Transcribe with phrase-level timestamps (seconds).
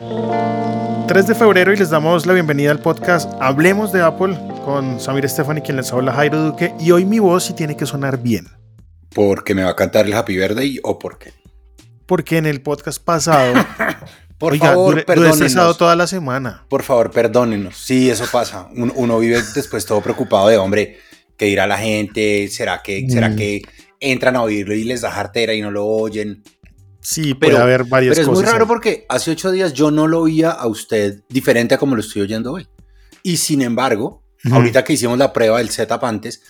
[0.00, 4.34] 3 de febrero y les damos la bienvenida al podcast Hablemos de Apple
[4.64, 6.72] con Samir Stephanie, quien les habla Jairo Duque.
[6.80, 8.48] Y hoy mi voz sí tiene que sonar bien.
[9.14, 11.34] ¿Porque me va a cantar el Happy Birthday o por qué?
[12.06, 13.52] Porque en el podcast pasado.
[14.38, 15.76] por favor, perdónenos.
[15.76, 16.64] toda la semana.
[16.70, 17.76] Por favor, perdónenos.
[17.76, 18.70] Sí, eso pasa.
[18.74, 20.96] Uno, vive después todo preocupado de, hombre,
[21.36, 22.48] ¿qué dirá la gente?
[22.48, 23.36] ¿Será que, ¿será mm.
[23.36, 23.62] que
[24.00, 26.42] entran a oírlo y les da jartera y no lo oyen?
[27.00, 28.40] Sí, puede pero, haber varias pero cosas.
[28.40, 31.74] Pero es muy raro porque hace ocho días yo no lo oía a usted diferente
[31.74, 32.68] a como lo estoy oyendo hoy.
[33.22, 36.42] Y sin embargo, ahorita que hicimos la prueba del setup antes,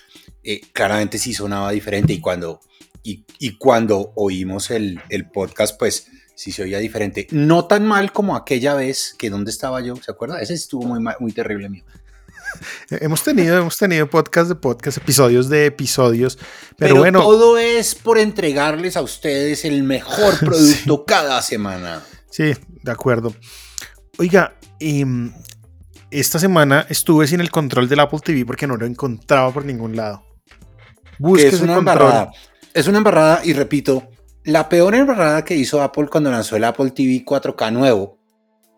[0.42, 2.12] eh, claramente sí sonaba diferente.
[2.12, 2.60] Y cuando,
[3.02, 7.26] y, y cuando oímos el, el, podcast, pues sí se oía diferente.
[7.30, 10.40] No tan mal como aquella vez que donde estaba yo, ¿se acuerda?
[10.40, 11.84] Ese estuvo muy, muy terrible mío.
[12.90, 16.38] hemos tenido, hemos tenido podcast de podcast, episodios de episodios,
[16.76, 17.20] pero, bueno.
[17.20, 22.02] Todo es por entregarles a ustedes el mejor producto cada semana.
[22.30, 23.34] Sí, de acuerdo.
[24.18, 25.32] Oiga, em,
[26.10, 29.96] esta semana estuve sin el control del Apple TV porque no lo encontraba por ningún
[29.96, 30.24] lado.
[31.18, 32.30] Busque es una embarrada.
[32.72, 34.08] Es una embarrada y repito,
[34.44, 38.18] la peor embarrada que hizo Apple cuando lanzó el Apple TV 4K nuevo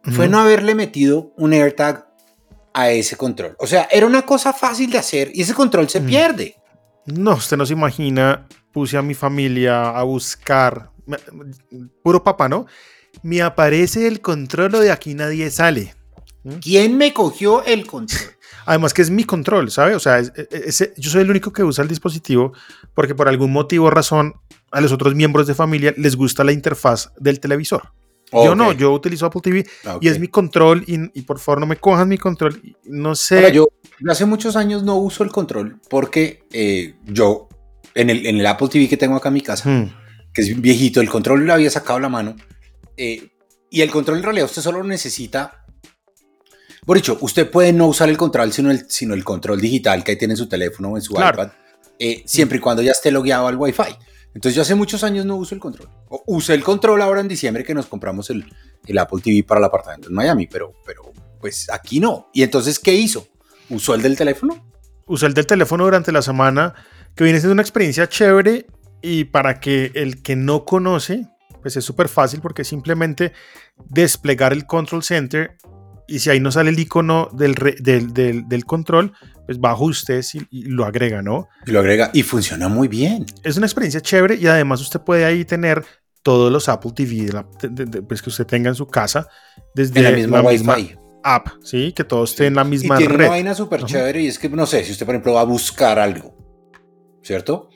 [0.05, 2.12] fue no haberle metido un AirTag
[2.75, 3.57] a ese control.
[3.59, 6.07] O sea, era una cosa fácil de hacer y ese control se mm.
[6.07, 6.57] pierde.
[7.07, 10.91] No, usted no se imagina, puse a mi familia a buscar,
[12.03, 12.67] puro papá, ¿no?
[13.23, 15.95] Me aparece el control o de aquí nadie sale.
[16.45, 16.55] ¿Mm?
[16.55, 18.21] ¿Quién me cogió el control?
[18.67, 19.97] Además que es mi control, ¿sabe?
[19.97, 22.53] O sea, yo soy el único que usa el dispositivo
[22.95, 24.35] porque por algún motivo o razón
[24.71, 27.93] a los otros miembros de familia les gusta la interfaz del televisor.
[28.33, 29.67] Yo no, yo utilizo Apple TV
[30.01, 32.61] y es mi control y, por favor no me cojan mi control.
[32.85, 33.53] No sé.
[33.53, 33.69] yo
[34.09, 37.49] hace muchos años no uso el control porque eh, yo
[37.95, 39.95] en el, en el, Apple TV que tengo acá en mi casa, hmm.
[40.33, 42.37] que es viejito, el control le había sacado la mano
[42.97, 43.31] eh,
[43.71, 45.65] y el control en realidad usted solo necesita.
[46.85, 50.17] Por dicho, usted puede no usar el control sino el, sino el control digital que
[50.17, 51.53] tiene en su teléfono o en su iPad,
[51.99, 53.97] eh, siempre y cuando ya esté logueado al Wi-Fi.
[54.35, 55.89] Entonces yo hace muchos años no uso el control.
[56.27, 58.45] usé el control ahora en diciembre que nos compramos el,
[58.99, 62.29] Apple TV para el apartamento en Miami, pero, pero pues aquí no.
[62.33, 63.27] ¿Y entonces qué hizo?
[63.69, 64.73] ¿Usó el del teléfono?
[65.07, 66.75] Usó el del teléfono durante la semana,
[67.15, 68.67] que viene siendo una experiencia chévere
[69.03, 71.27] y para que el que no conoce,
[71.61, 73.33] pues es súper fácil porque simplemente
[73.89, 75.57] desplegar el control center
[76.09, 78.13] y si ahí no sale el icono del, del,
[78.49, 79.13] del control,
[79.47, 81.49] pues va a ajustes y, lo agrega, ¿no?
[81.67, 83.27] Y lo agrega y funciona muy bien.
[83.43, 85.85] Es una experiencia chévere y además usted puede ahí tener
[86.23, 87.31] todos los Apple TV
[88.07, 89.29] pues que usted tenga en su casa
[89.75, 90.77] desde la misma, misma
[91.25, 91.93] app, ¿sí?
[91.93, 93.25] Que todos estén en la misma y tiene red.
[93.25, 95.45] una vaina súper chévere y es que, no sé, si usted por ejemplo va a
[95.45, 96.35] buscar algo,
[97.23, 97.69] ¿cierto?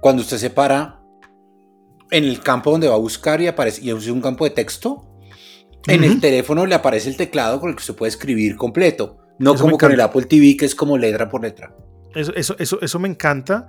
[0.00, 1.00] Cuando usted se para
[2.10, 5.08] en el campo donde va a buscar y aparece, y usa un campo de texto,
[5.86, 9.17] en el teléfono le aparece el teclado con el que usted puede escribir completo.
[9.38, 11.74] No como con el Apple TV, que es como letra por letra.
[12.14, 13.68] Eso, eso, eso, eso me encanta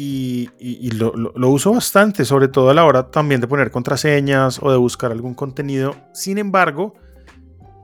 [0.00, 4.76] y, lo, uso bastante, sobre todo a la hora también de poner contraseñas o de
[4.76, 5.96] buscar algún contenido.
[6.12, 6.94] Sin embargo,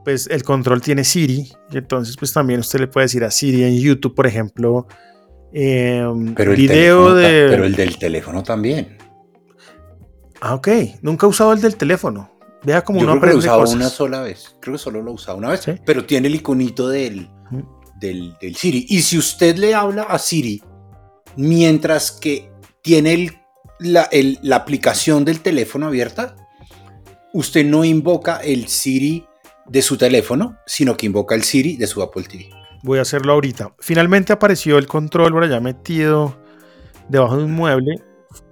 [0.05, 3.63] pues el control tiene Siri y entonces pues también usted le puede decir a Siri
[3.63, 4.87] en YouTube, por ejemplo,
[5.51, 7.47] em, pero el video de...
[7.49, 8.97] Pero el del teléfono también.
[10.39, 10.69] Ah, ok.
[11.01, 12.31] Nunca he usado el del teléfono.
[12.65, 14.55] Vea como Yo uno creo que lo he usado una sola vez.
[14.59, 15.65] Creo que solo lo usado una vez.
[15.85, 17.29] Pero tiene el iconito del,
[17.99, 18.85] del, Siri.
[18.89, 20.63] Y si usted le habla a Siri
[21.35, 23.41] mientras que tiene
[23.79, 24.09] la,
[24.41, 26.35] la aplicación del teléfono abierta,
[27.33, 29.25] usted no invoca el Siri
[29.67, 32.49] de su teléfono, sino que invoca el Siri de su Apple TV.
[32.81, 33.75] Voy a hacerlo ahorita.
[33.79, 36.35] Finalmente apareció el control por allá metido
[37.09, 38.01] debajo de un mueble.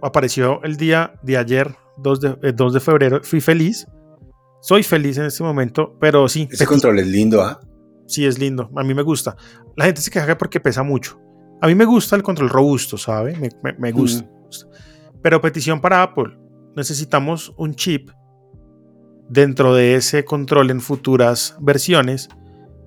[0.01, 3.21] Apareció el día de ayer, 2 de, 2 eh, de febrero.
[3.23, 3.87] Fui feliz
[4.63, 6.47] soy feliz en este momento, pero sí.
[6.49, 7.59] Ese control es lindo, ¿ah?
[8.07, 8.71] Sí, es lindo.
[8.77, 9.35] A mí me gusta.
[9.75, 11.19] La gente se queja porque pesa mucho.
[11.61, 13.35] A mí me gusta el control robusto, ¿sabe?
[13.77, 14.25] Me, gusta.
[15.21, 16.37] Pero petición para Apple.
[16.77, 18.09] Necesitamos un chip
[19.27, 22.29] dentro de ese control en futuras versiones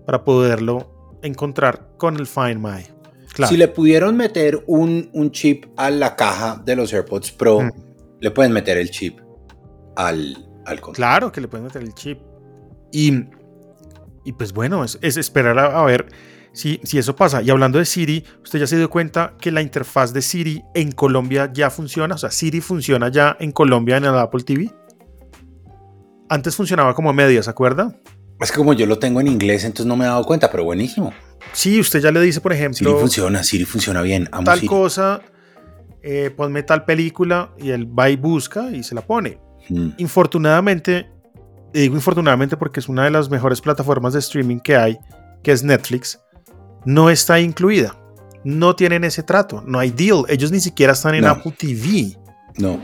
[0.07, 2.87] para poderlo encontrar con el Find My.
[3.47, 7.71] Si le pudieron meter un, chip a la caja de los AirPods Pro,
[8.19, 9.21] le pueden meter el chip
[9.95, 10.46] al,
[10.93, 12.19] Claro que le pueden meter el chip.
[12.93, 13.25] Y,
[14.25, 16.07] y pues bueno, es, esperar a, ver
[16.53, 17.43] si, si, eso pasa.
[17.43, 20.93] Y hablando de Siri, ¿usted ya se dio cuenta que la interfaz de Siri en
[20.93, 22.15] Colombia ya funciona?
[22.15, 24.73] O sea, Siri funciona ya en Colombia en el Apple TV.
[26.29, 27.95] Antes funcionaba como media, ¿se acuerda?
[28.41, 30.65] Es que como yo lo tengo en inglés, entonces no me he dado cuenta, pero
[30.65, 31.13] buenísimo.
[31.53, 32.79] Sí, usted ya le dice, por ejemplo.
[32.79, 34.29] Siri funciona, Siri funciona bien.
[34.45, 35.23] tal cosa,
[36.03, 39.39] eh, ponme tal película y él va y busca y se la pone.
[39.69, 39.91] Mm.
[39.99, 41.09] Infortunadamente,
[41.73, 44.99] y digo infortunadamente porque es una de las mejores plataformas de streaming que hay,
[45.43, 46.21] que es Netflix,
[46.85, 47.97] no está incluida.
[48.45, 50.25] No tienen ese trato, no hay deal.
[50.29, 52.17] Ellos ni siquiera están en Apple TV.
[52.59, 52.79] No.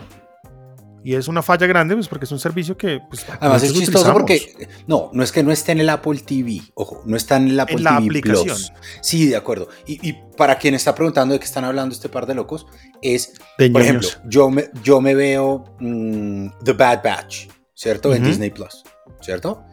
[1.04, 3.00] Y es una falla grande, pues porque es un servicio que.
[3.08, 4.68] Pues, Además es chistoso porque.
[4.86, 6.62] No, no es que no esté en el Apple TV.
[6.74, 8.56] Ojo, no está en el Apple en la aplicación.
[9.00, 9.68] Sí, de acuerdo.
[9.86, 12.66] Y, para quien está preguntando de qué están hablando este par de locos,
[13.00, 13.32] es.
[13.72, 18.14] por ejemplo, yo me, yo me veo mm, The Bad Batch, ¿cierto?
[18.14, 18.84] En Disney Plus,
[19.20, 19.64] ¿cierto?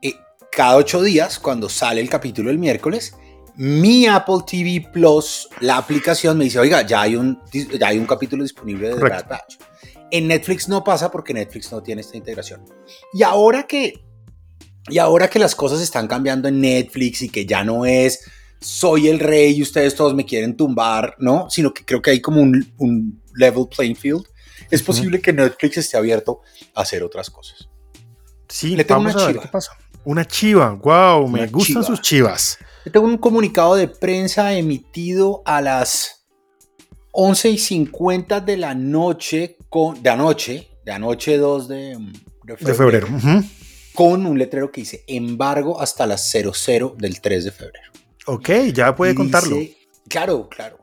[0.00, 0.14] Y
[0.52, 3.14] cada ocho días, cuando sale el capítulo el miércoles,
[3.56, 8.06] mi Apple TV Plus, la aplicación, me dice: Oiga, ya hay un, ya hay un
[8.06, 9.56] capítulo disponible de The Bad Batch.
[10.10, 12.64] En Netflix no pasa porque Netflix no tiene esta integración.
[13.12, 14.04] Y ahora que,
[14.88, 18.20] y ahora que las cosas están cambiando en Netflix y que ya no es
[18.60, 21.48] soy el rey y ustedes todos me quieren tumbar, ¿no?
[21.50, 24.24] Sino que creo que hay como un, level playing field.
[24.70, 26.40] Es posible que Netflix esté abierto
[26.74, 27.68] a hacer otras cosas.
[28.48, 29.42] Sí, le tengo una chiva.
[29.42, 29.72] qué pasa.
[30.04, 32.58] Una chiva, wow, me gustan sus chivas.
[32.84, 36.15] Le tengo un comunicado de prensa emitido a las
[37.18, 41.98] 11 y 50 de la noche, con, de anoche, de anoche 2 de,
[42.44, 43.08] de febrero,
[43.94, 47.90] con un letrero que dice embargo hasta las 00 del 3 de febrero.
[48.26, 49.56] Ok, ya puede contarlo.
[50.08, 50.78] claro, claro.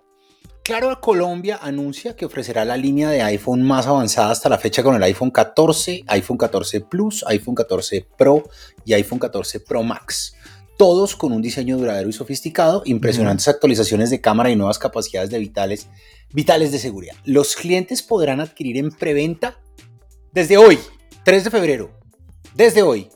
[0.63, 4.95] Claro, Colombia anuncia que ofrecerá la línea de iPhone más avanzada hasta la fecha con
[4.95, 8.50] el iPhone 14, iPhone 14 Plus, iPhone 14 Pro
[8.85, 10.33] y iPhone 14 Pro Max
[10.78, 15.40] todos con un diseño duradero y sofisticado, impresionantes actualizaciones de cámara y nuevas capacidades de
[15.40, 15.88] vitales,
[16.34, 17.16] vitales de seguridad.
[17.25, 19.60] Los clientes podrán adquirir en preventa
[20.31, 20.80] desde hoy,
[21.24, 21.92] 3 de febrero,
[22.56, 23.10] desde hoy,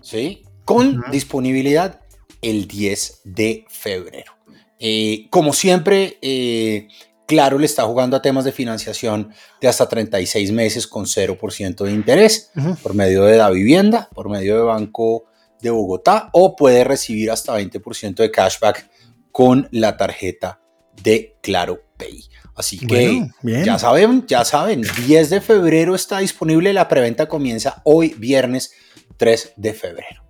[0.00, 0.42] ¿sí?
[0.64, 2.00] Con disponibilidad
[2.42, 4.32] el 10 de febrero.
[4.78, 6.88] Eh, como siempre, eh,
[7.26, 11.90] Claro le está jugando a temas de financiación de hasta 36 meses con 0% de
[11.90, 12.52] interés
[12.84, 15.24] por medio de la vivienda, por medio de Banco
[15.70, 18.88] de Bogotá o puede recibir hasta 20% de cashback
[19.32, 20.60] con la tarjeta
[21.02, 22.24] de Claro Pay.
[22.54, 28.14] Así que ya saben, ya saben, 10 de febrero está disponible, la preventa comienza hoy
[28.16, 28.72] viernes
[29.18, 30.22] 3 de febrero.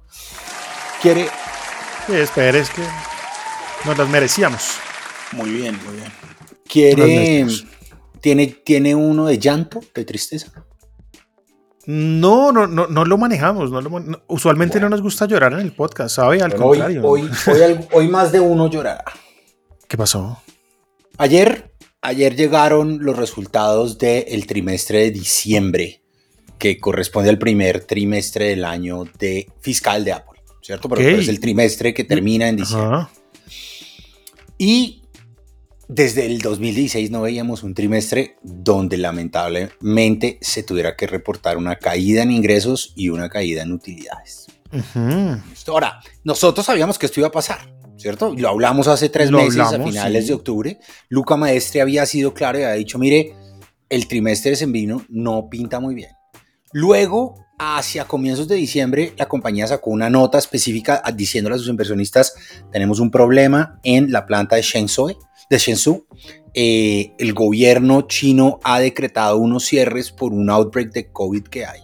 [1.00, 1.28] ¿Quiere?
[2.06, 2.82] Sí, espera, es que
[3.84, 4.62] nos las merecíamos.
[5.32, 6.12] Muy bien, muy bien.
[6.68, 7.46] ¿Quiere?
[8.20, 10.52] ¿Tiene, ¿Tiene uno de llanto, de tristeza?
[11.86, 13.70] No, no, no, no lo manejamos.
[14.26, 16.42] usualmente no nos gusta llorar en el podcast, ¿sabe?
[16.42, 17.02] Al contrario.
[17.04, 17.30] Hoy,
[17.92, 19.04] hoy, más de uno llorará.
[19.86, 20.42] ¿Qué pasó?
[21.16, 21.72] Ayer,
[22.02, 26.02] ayer llegaron los resultados del trimestre de diciembre,
[26.58, 30.88] que corresponde al primer trimestre del año de fiscal de Apple, ¿cierto?
[30.88, 33.06] Pero es el trimestre que termina en diciembre.
[34.58, 35.02] Y
[35.88, 42.22] desde el 2016 no veíamos un trimestre donde lamentablemente se tuviera que reportar una caída
[42.22, 44.46] en ingresos y una caída en utilidades.
[45.68, 47.60] Ahora, nosotros sabíamos que esto iba a pasar,
[47.96, 48.34] ¿cierto?
[48.36, 50.78] Lo hablamos hace tres meses, a finales de octubre.
[51.08, 53.34] Luca Maestre había sido claro y había dicho, mire,
[53.88, 56.10] el trimestre de vino no pinta muy bien.
[56.72, 62.34] Luego, hacia comienzos de diciembre, la compañía sacó una nota específica diciéndole a sus inversionistas,
[62.72, 65.16] tenemos un problema en la planta de Shenzhou,
[65.48, 66.06] de Shenzhou,
[66.54, 71.81] eh, el gobierno chino ha decretado unos cierres por un outbreak de COVID que hay.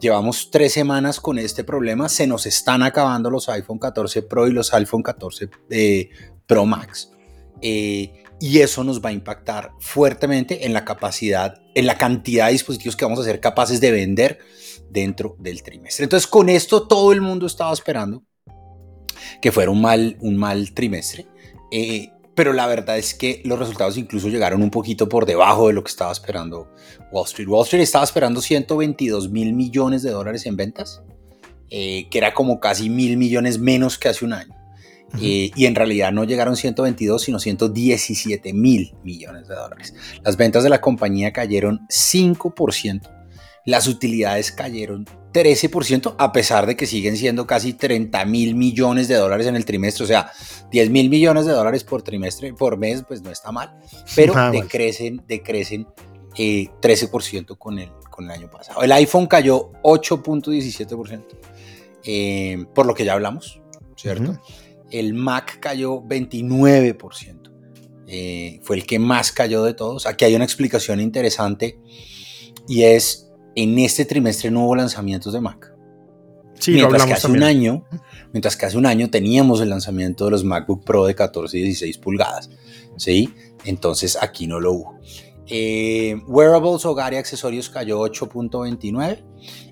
[0.00, 4.52] Llevamos tres semanas con este problema, se nos están acabando los iPhone 14 Pro y
[4.52, 6.08] los iPhone 14 eh,
[6.46, 7.12] Pro Max.
[7.60, 12.52] Eh, y eso nos va a impactar fuertemente en la capacidad, en la cantidad de
[12.52, 14.38] dispositivos que vamos a ser capaces de vender
[14.90, 16.04] dentro del trimestre.
[16.04, 18.24] Entonces, con esto todo el mundo estaba esperando
[19.40, 21.28] que fuera un mal, un mal trimestre
[22.34, 25.84] pero la verdad es que los resultados incluso llegaron un poquito por debajo de lo
[25.84, 26.72] que estaba esperando
[27.10, 27.48] Wall Street.
[27.48, 31.02] Wall Street estaba esperando 122 mil millones de dólares en ventas,
[31.68, 34.54] eh, que era como casi mil millones menos que hace un año.
[35.20, 39.94] Eh, y en realidad no llegaron 122, sino 117 mil millones de dólares.
[40.24, 43.10] Las ventas de la compañía cayeron 5%,
[43.66, 49.14] las utilidades cayeron 13%, a pesar de que siguen siendo casi 30 mil millones de
[49.14, 50.30] dólares en el trimestre, o sea,
[50.70, 53.74] 10 mil millones de dólares por trimestre, por mes, pues no está mal,
[54.14, 55.86] pero decrecen, decrecen
[56.34, 58.82] 13% eh, con el, con el año pasado.
[58.82, 61.24] El iPhone cayó 8.17%,
[62.04, 63.60] eh, por lo que ya hablamos,
[63.96, 64.40] ¿cierto?
[64.90, 67.42] El Mac cayó 29%.
[68.14, 70.04] Eh, fue el que más cayó de todos.
[70.06, 71.78] Aquí hay una explicación interesante
[72.68, 75.72] y es en este trimestre no hubo lanzamientos de Mac.
[76.58, 77.84] Sí, mientras que hace un año,
[78.32, 81.62] mientras que hace un año teníamos el lanzamiento de los MacBook Pro de 14 y
[81.62, 82.50] 16 pulgadas,
[82.96, 83.30] ¿sí?
[83.64, 84.98] Entonces aquí no lo hubo.
[85.48, 89.24] Eh, wearables, hogar y accesorios cayó 8.29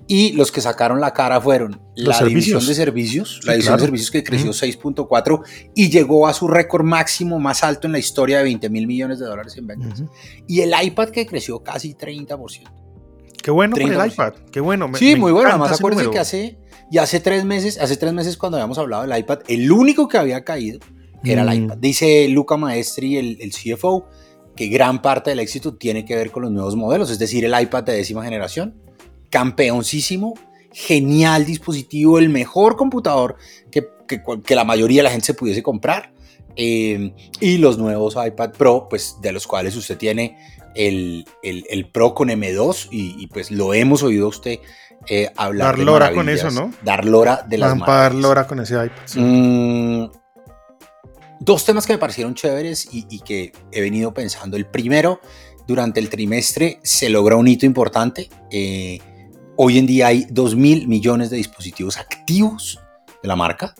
[0.07, 2.67] Y los que sacaron la cara fueron Los la división servicios.
[2.67, 3.81] de servicios, Sí, la división claro.
[3.81, 5.41] de servicios que creció 6.4
[5.73, 9.19] y llegó a su récord máximo más alto en la historia de 20 mil millones
[9.19, 10.03] de dólares en ventas.
[10.45, 12.69] Y el iPad que creció casi 30%.
[13.41, 14.13] Qué bueno con el 30%.
[14.13, 14.33] iPad.
[14.51, 14.87] Qué bueno.
[14.87, 15.49] me- sí, me muy bueno.
[15.49, 16.11] Además, acuérdense número.
[16.11, 16.57] que hace,
[16.91, 20.17] y hace tres meses, hace tres meses cuando habíamos hablado del iPad, el único que
[20.17, 20.79] había caído
[21.23, 21.49] era Mm.
[21.49, 21.77] el iPad.
[21.77, 24.05] Dice Luca Maestri, el, el CFO,
[24.55, 27.59] que gran parte del éxito tiene que ver con los nuevos modelos, es decir, el
[27.59, 28.75] iPad de décima generación,
[29.29, 30.33] campeoncísimo,
[30.73, 33.35] genial dispositivo, el mejor computador
[33.71, 36.13] que, que que la mayoría de la gente se pudiese comprar.
[36.57, 40.37] eh, y los nuevos iPad Pro, pues de los cuales usted tiene
[40.75, 44.59] el, el- el Pro con M2 y, y, pues lo hemos oído a usted
[45.07, 45.67] eh, hablar.
[45.69, 46.71] Dar de lora con eso, ¿no?
[46.83, 48.89] Dar lora de las Van para dar lora con ese iPad.
[49.05, 49.19] sí.
[49.19, 50.09] Mm,
[51.39, 54.57] dos temas que me parecieron chéveres y, y que he venido pensando.
[54.57, 55.19] El primero,
[55.67, 58.29] durante el trimestre se logra un hito importante.
[58.51, 58.99] Eh,
[59.57, 62.79] hoy en día hay 2 mil millones de dispositivos activos
[63.21, 63.73] de la marca,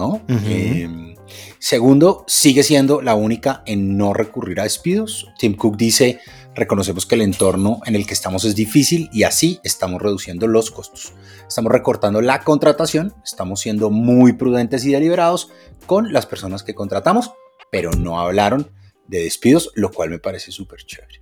[0.00, 0.06] ¿no?
[0.34, 0.46] Ujú.
[0.48, 1.14] Eh,
[1.58, 5.28] segundo, sigue siendo la única en no recurrir a despidos.
[5.38, 6.18] Tim Cook dice,
[6.54, 10.70] reconocemos que el entorno en el que estamos es difícil y así estamos reduciendo los
[10.70, 11.12] costos.
[11.46, 15.50] Estamos recortando la contratación, estamos siendo muy prudentes y deliberados
[15.86, 17.30] con las personas que contratamos,
[17.70, 18.70] pero no hablaron
[19.06, 21.20] de despidos, lo cual me parece súper chévere.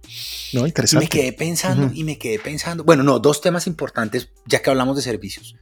[0.53, 1.09] No, Y me interesante.
[1.09, 1.95] quedé pensando, Ujú.
[1.95, 5.57] y me quedé pensando, bueno, no, dos temas importantes, ya que hablamos de servicios.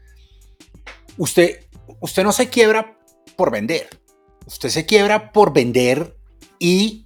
[1.16, 1.60] Usted,
[2.00, 2.95] usted no se quiebra
[3.36, 3.88] por vender,
[4.46, 6.16] usted se quiebra por vender
[6.58, 7.04] y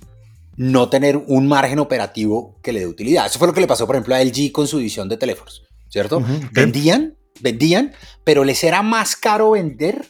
[0.57, 3.27] no tener un margen operativo que le dé utilidad.
[3.27, 5.63] Eso fue lo que le pasó, por ejemplo, a LG con su división de teléfonos,
[5.89, 6.23] ¿cierto?
[6.53, 7.95] Vendían, vendían,
[8.25, 10.07] pero les era más caro vender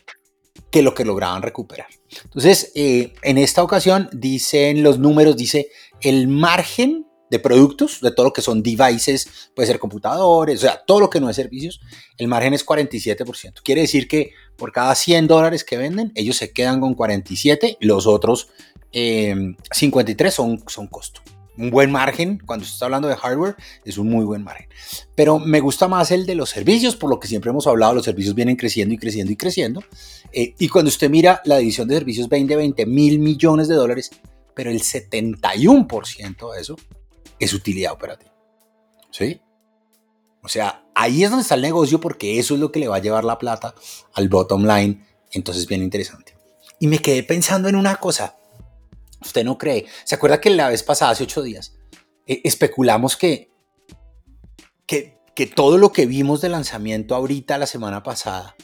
[0.71, 1.87] que lo que lograban recuperar.
[2.25, 5.69] Entonces, eh, en esta ocasión, dicen los números, dice
[6.01, 10.83] el margen de productos, de todo lo que son devices, puede ser computadores, o sea,
[10.85, 11.81] todo lo que no es servicios,
[12.19, 13.61] el margen es 47%.
[13.63, 18.07] Quiere decir que por cada 100 dólares que venden, ellos se quedan con 47, los
[18.07, 18.51] otros
[18.93, 21.23] eh, 53 son, son costo.
[21.57, 24.69] Un buen margen, cuando se está hablando de hardware, es un muy buen margen.
[25.15, 28.05] Pero me gusta más el de los servicios, por lo que siempre hemos hablado, los
[28.05, 29.83] servicios vienen creciendo y creciendo y creciendo.
[30.31, 34.11] Eh, y cuando usted mira la división de servicios 20, 20 mil millones de dólares,
[34.55, 36.77] pero el 71% de eso
[37.39, 38.31] es utilidad operativa.
[39.11, 39.41] ¿Sí?
[40.43, 42.97] O sea, ahí es donde está el negocio porque eso es lo que le va
[42.97, 43.75] a llevar la plata
[44.15, 45.05] al bottom line.
[45.33, 46.35] Entonces, bien interesante.
[46.79, 48.37] Y me quedé pensando en una cosa.
[49.23, 49.87] Usted no cree.
[50.05, 51.75] ¿Se acuerda que la vez pasada, hace ocho días,
[52.27, 53.51] eh, especulamos que,
[54.87, 58.55] que, que todo lo que vimos de lanzamiento ahorita la semana pasada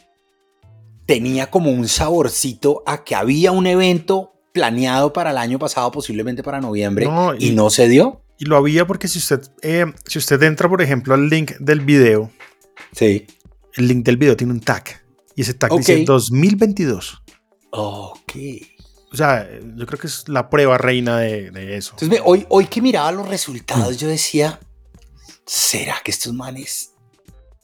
[1.05, 6.43] tenía como un saborcito a que había un evento planeado para el año pasado, posiblemente
[6.43, 8.23] para noviembre, No, y, y- no se dio?
[8.39, 11.81] Y lo había porque si usted, eh, si usted entra, por ejemplo, al link del
[11.81, 12.31] video,
[12.93, 13.27] Sí.
[13.75, 15.03] el link del video tiene un tag.
[15.35, 15.79] Y ese tag Ok.
[15.81, 17.23] dice 2022.
[17.71, 18.33] Ok.
[19.13, 21.93] O sea, yo creo que es la prueba reina de, de eso.
[21.93, 24.61] Entonces, hoy, hoy que miraba los resultados, yo decía,
[25.47, 26.91] ¿será que estos manes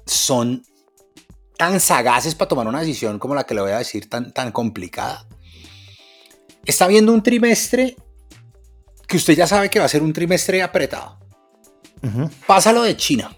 [0.06, 0.64] son
[1.58, 4.52] tan sagaces para tomar una decisión como la que le voy a decir, tan, tan
[4.52, 5.26] complicada?
[6.64, 7.96] Está viendo un trimestre
[9.12, 11.18] que usted ya sabe que va a ser un trimestre apretado.
[12.02, 12.30] Ujú.
[12.46, 13.36] Pasa lo de China.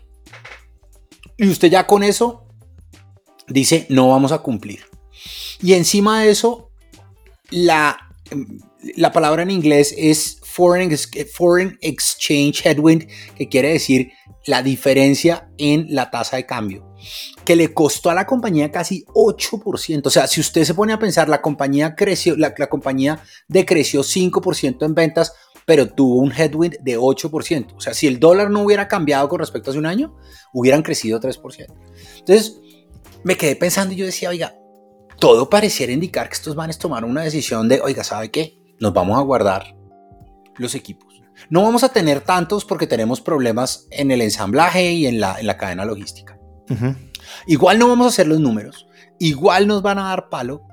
[1.37, 2.47] Y usted ya con eso
[3.49, 4.85] dice, no vamos a cumplir.
[5.61, 6.71] Y encima de eso,
[7.50, 7.99] la,
[8.97, 14.12] la palabra en inglés es foreign, ex- foreign exchange headwind, que quiere decir
[14.47, 16.95] la diferencia en la tasa de cambio,
[17.45, 20.02] que le costó a la compañía casi 8%.
[20.07, 24.02] O sea, si usted se pone a pensar, la compañía creció, la, la compañía decreció
[24.02, 25.33] 5% en ventas,
[25.66, 27.75] pero tuvo un headwind de 8%.
[27.76, 30.16] O sea, si el dólar no hubiera cambiado con respecto a hace un año,
[30.52, 31.66] hubieran crecido 3%.
[32.18, 32.61] Entonces,
[33.23, 34.54] me quedé pensando y yo decía, oiga,
[35.18, 38.59] todo pareciera indicar que estos manes tomaron una decisión de, oiga, ¿sabe qué?
[38.80, 39.76] Nos vamos a guardar
[40.56, 41.23] los equipos.
[41.50, 45.47] No vamos a tener tantos porque tenemos problemas en el ensamblaje y en la, en
[45.47, 46.38] la cadena logística.
[46.71, 46.94] Ujú.
[47.47, 48.87] Igual no vamos a hacer los números,
[49.18, 50.66] igual nos van a dar palo.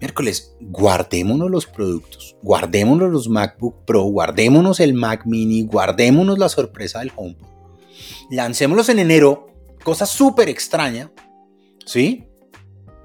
[0.00, 7.00] Miércoles, guardémonos los productos, guardémonos los MacBook Pro, guardémonos el Mac Mini, guardémonos la sorpresa
[7.00, 7.46] del HomePod.
[8.30, 9.46] Lancémoslos en enero,
[9.82, 11.12] cosa súper extraña,
[11.86, 12.26] ¿sí?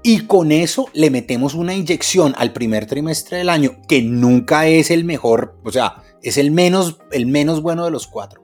[0.02, 4.90] Y con eso le metemos una inyección al primer trimestre del año, que nunca es
[4.90, 8.42] el mejor, o sea, es el menos, el menos bueno de los cuatro,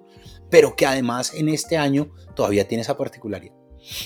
[0.50, 3.54] pero que además en este año todavía tiene esa particularidad.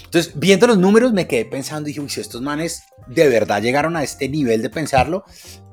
[0.05, 3.63] Entonces, viendo los números, me quedé pensando y dije, uy, si estos manes de verdad
[3.63, 5.25] llegaron a este nivel de pensarlo,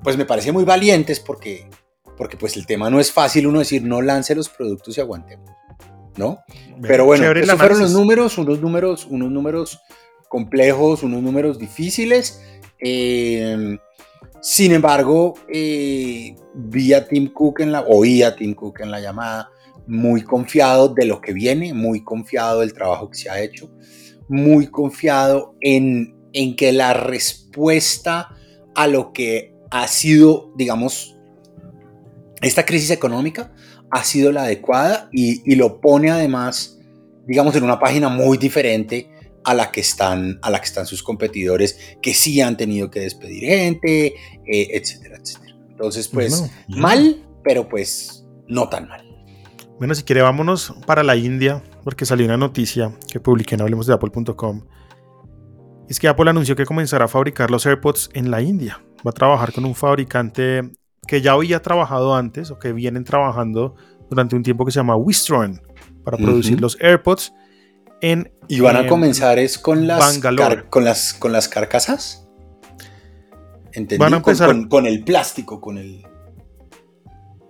[0.03, 1.69] pues me parece muy valientes porque,
[2.17, 5.57] porque pues el tema no es fácil uno decir, no lance los productos y aguantemos.
[6.17, 6.43] ¿no?
[6.81, 9.79] Pero bueno, esos fueron los números, unos números, unos números
[10.27, 12.41] complejos, unos números difíciles.
[12.79, 13.77] Em,
[14.41, 18.99] sin embargo, eh, vi a Tim Cook en la, oí a Tim Cook en la
[18.99, 19.49] llamada,
[19.87, 23.71] muy confiado de lo que viene, muy confiado del trabajo que se ha hecho,
[24.27, 28.35] muy confiado en, en que la respuesta
[28.75, 31.17] a lo que ha sido, digamos,
[32.41, 33.53] esta crisis económica
[33.89, 36.79] ha sido la adecuada y, lo pone además,
[37.25, 39.09] digamos, en una página muy diferente
[39.43, 42.99] a la que están, a la que están sus competidores que sí han tenido que
[42.99, 45.55] despedir gente, eh, etcétera, etcétera.
[45.69, 49.06] Entonces, pues, mal, pero pues no tan mal.
[49.77, 53.85] Bueno, si quiere, vámonos para la India, porque salió una noticia que publiqué en hablemos
[53.85, 54.63] de apple.com.
[55.87, 58.81] Es que Apple anunció que comenzará a fabricar los AirPods en la India.
[59.05, 60.71] Va a trabajar con un fabricante
[61.07, 63.75] que ya había trabajado antes o que vienen trabajando
[64.09, 65.61] durante un tiempo que se llama Wistron
[66.03, 67.33] para producir los AirPods
[68.01, 70.19] en y van a comenzar es con las
[70.69, 72.27] con las con las carcasas.
[73.73, 73.97] ¿Entendí?
[73.97, 76.03] Van a empezar con, con, el plástico, con el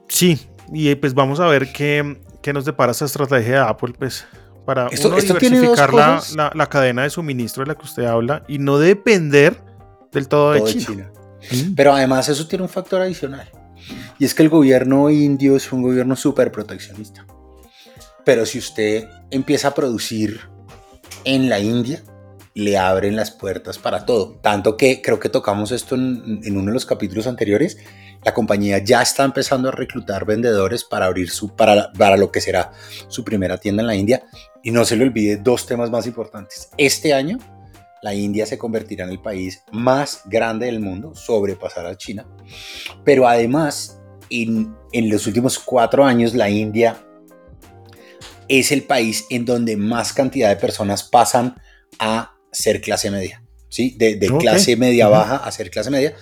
[0.10, 0.40] Sí,
[0.74, 4.26] y pues vamos a ver qué, qué nos depara esta estrategia de Apple, pues
[4.66, 6.22] para esto, diversificar la,
[6.54, 9.62] la, cadena de suministro de la que usted habla y no depender
[10.12, 11.10] del todo, de China.
[11.52, 11.74] Mm.
[11.76, 13.50] Pero además eso tiene un factor adicional.
[14.20, 17.26] Y es que el gobierno indio es un gobierno súper proteccionista.
[18.26, 20.42] Pero si usted empieza a producir
[21.24, 22.04] en la India,
[22.54, 24.40] le abren las puertas para todo.
[24.42, 27.78] Tanto que creo que tocamos esto en, en, uno de los capítulos anteriores.
[28.24, 32.42] La compañía ya está empezando a reclutar vendedores para abrir su, para, para lo que
[32.42, 32.72] será
[33.08, 34.24] su primera tienda en la India.
[34.64, 36.70] Y no se le olvide dos temas más importantes.
[36.78, 37.38] Este año
[38.02, 42.28] la India se convertirá en el país más grande del mundo, sobrepasar a China.
[43.04, 46.98] Pero además, en, los últimos cuatro años, la India
[48.48, 51.56] es el país en donde más cantidad de personas pasan
[52.00, 53.96] a ser clase media, ¿sí?
[53.98, 56.16] De, clase media baja a ser clase media.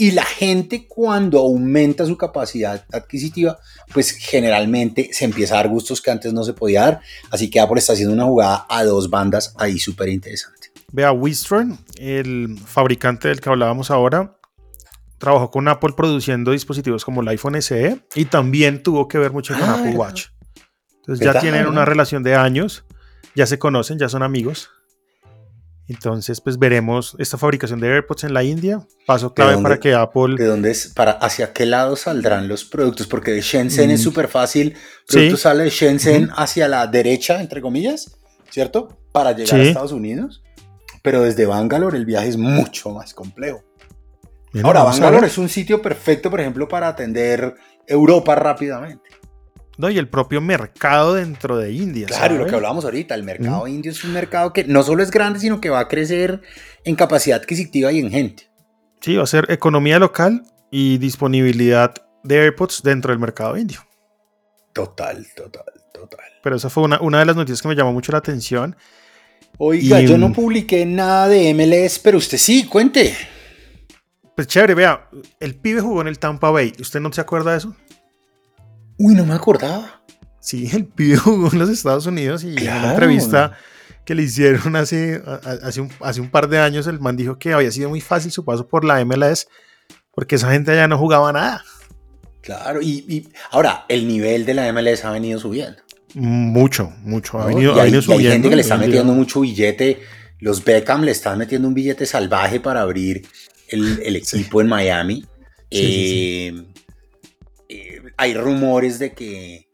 [0.00, 3.58] Y la gente cuando aumenta su capacidad adquisitiva,
[3.92, 7.00] pues generalmente se empieza a dar gustos que antes no se podía dar.
[7.32, 10.70] Así que Apple está haciendo una jugada a dos bandas ahí súper interesante.
[10.92, 14.38] Vea, Wistron, el fabricante del que hablábamos ahora,
[15.18, 19.52] trabajó con Apple produciendo dispositivos como el iPhone SE y también tuvo que ver mucho
[19.54, 20.26] con ah, Apple Watch.
[20.98, 22.84] Entonces ya tienen una relación de años,
[23.34, 24.70] ya se conocen, ya son amigos.
[25.88, 28.86] Entonces, pues veremos esta fabricación de AirPods en la India.
[29.06, 30.34] Paso clave para que Apple.
[30.36, 30.88] ¿De dónde es?
[30.88, 33.06] Para, ¿Hacia qué lado saldrán los productos?
[33.06, 34.04] Porque de Shenzhen es mm.
[34.04, 34.76] súper fácil.
[35.06, 38.18] Producto sale de Shenzhen hacia la derecha, entre comillas,
[38.50, 38.98] ¿cierto?
[39.12, 40.42] Para llegar a Estados Unidos
[41.02, 43.62] pero desde Bangalore el viaje es mucho más complejo.
[44.62, 47.54] Ahora, Bangalore es un sitio perfecto, por ejemplo, para atender
[47.86, 49.08] Europa rápidamente.
[49.78, 52.08] No, y el propio mercado dentro de India.
[52.08, 55.12] Claro, lo que hablábamos ahorita, el mercado indio es un mercado que no solo es
[55.12, 56.42] grande, sino que va a crecer
[56.84, 58.50] en capacidad adquisitiva y en gente.
[59.00, 63.86] Sí, va a ser economía local y disponibilidad de AirPods dentro del mercado indio.
[64.72, 66.26] Total, total, total.
[66.42, 68.76] Pero esa fue una, una de las noticias que me llamó mucho la atención.
[69.58, 73.16] Oiga, yo no publiqué nada de MLS, pero usted sí, cuente.
[74.34, 76.72] Pues chévere, vea, el pibe jugó en el Tampa Bay.
[76.80, 77.76] ¿Usted no se acuerda de eso?
[78.98, 80.02] Uy, no me acordaba.
[80.40, 83.52] Sí, el pibe jugó en los Estados Unidos y en una entrevista
[84.04, 85.22] que le hicieron hace,
[85.62, 88.32] hace, un, hace un par de años, el man dijo que había sido muy fácil
[88.32, 89.48] su paso por la MLS
[90.12, 91.64] porque esa gente allá no jugaba nada.
[92.40, 95.78] Claro, y, y ahora el nivel de la MLS ha venido subiendo.
[96.14, 97.38] Mucho, mucho.
[97.38, 100.00] Ha venido, y hay, gente que le está metiendo mucho billete.
[100.40, 103.26] Los Beckham le están metiendo un billete salvaje para abrir
[103.68, 105.24] el, equipo en Miami.
[105.70, 106.66] Eh, eh,
[108.18, 109.68] hay rumores de que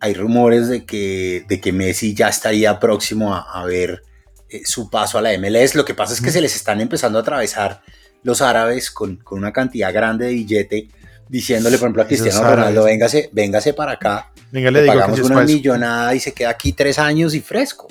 [0.00, 4.02] hay rumores de que, de que Messi ya estaría próximo a, ver
[4.48, 5.74] eh, su paso a la MLS.
[5.74, 7.82] Lo que pasa es que se les están empezando a atravesar
[8.22, 10.88] los árabes con, con una cantidad grande de billete
[11.28, 16.14] diciéndole, por ejemplo, a Cristiano Ronaldo, véngase, véngase para acá, Venga, le, pagamos una millonada
[16.14, 17.88] y se queda aquí tres años y fresco.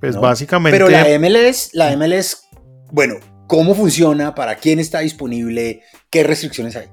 [0.00, 0.76] Pues básicamente...
[0.76, 2.42] Pero la MLS, la MLS,
[2.92, 3.14] bueno,
[3.46, 4.34] ¿cómo funciona?
[4.34, 5.82] ¿Para quién está disponible?
[6.10, 6.88] ¿Qué restricciones hay?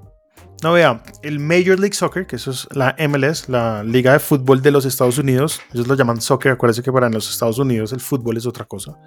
[0.63, 4.61] No, vea, el Major League Soccer, que eso es la MLS, la Liga de Fútbol
[4.61, 7.99] de los Estados Unidos, ellos lo llaman soccer, acuérdense que para los Estados Unidos el
[7.99, 8.97] fútbol es otra cosa.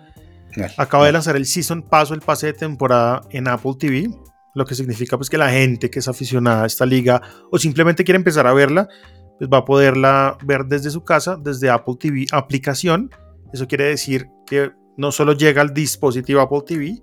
[0.76, 4.08] Acaba de lanzar el Season Pass el pase de temporada en Apple TV
[4.54, 8.04] lo que significa pues que la gente que es aficionada a esta liga o simplemente
[8.04, 8.88] quiere empezar a verla,
[9.38, 13.10] pues va a poderla ver desde su casa, desde Apple TV aplicación.
[13.52, 17.02] Eso quiere decir que no solo llega al dispositivo Apple TV,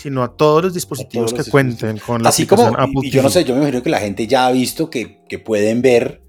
[0.00, 3.28] sino a todos los dispositivos que cuenten con la Así como, Apple y, Yo no
[3.28, 6.22] sé, yo me imagino que la gente ya ha visto que, que pueden ver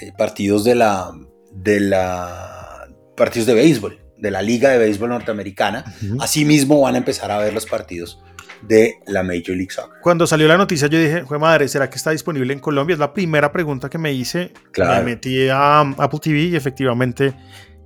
[0.00, 1.12] eh, partidos de la,
[1.50, 5.84] de la partidos de béisbol, de la Liga de Béisbol Norteamericana.
[6.20, 8.22] Asimismo van a empezar a ver los partidos
[8.60, 9.98] de la Major League Soccer.
[10.02, 12.92] Cuando salió la noticia yo dije, fue madre, ¿será que está disponible en Colombia?
[12.92, 14.52] Es la primera pregunta que me hice.
[14.76, 17.34] Me metí a Apple TV y efectivamente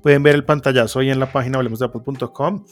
[0.02, 2.64] pueden ver el pantallazo ahí en la página hablemosdeapple.com.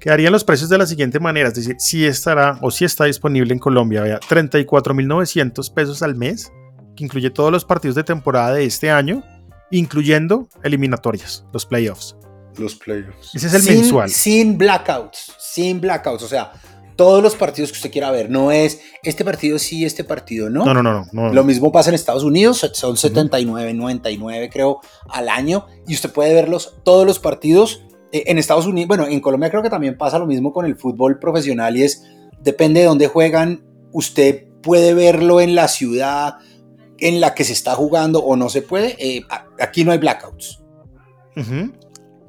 [0.00, 3.52] Quedarían los precios de la siguiente manera, es decir, si estará o si está disponible
[3.52, 6.52] en Colombia, vea, 34.900 pesos al mes,
[6.96, 9.24] que incluye todos los partidos de temporada de este año,
[9.70, 12.16] incluyendo eliminatorias, los playoffs.
[12.56, 13.34] Los playoffs.
[13.34, 14.10] Ese es el mensual.
[14.10, 16.52] Sin blackouts, sin blackouts, o sea,
[16.98, 20.64] todos los partidos que usted quiera ver, no es este partido sí, este partido no.
[20.64, 21.06] No, no, no.
[21.12, 26.10] no, Lo mismo pasa en Estados Unidos, son 79, 99 creo al año, y usted
[26.10, 30.18] puede verlos todos los partidos en Estados Unidos, bueno, en Colombia creo que también pasa
[30.18, 32.04] lo mismo con el fútbol profesional y es,
[32.40, 36.36] depende de dónde juegan, usted puede verlo en la ciudad
[36.98, 38.96] en la que se está jugando o no se puede.
[38.98, 39.24] Eh,
[39.60, 40.62] aquí no hay blackouts.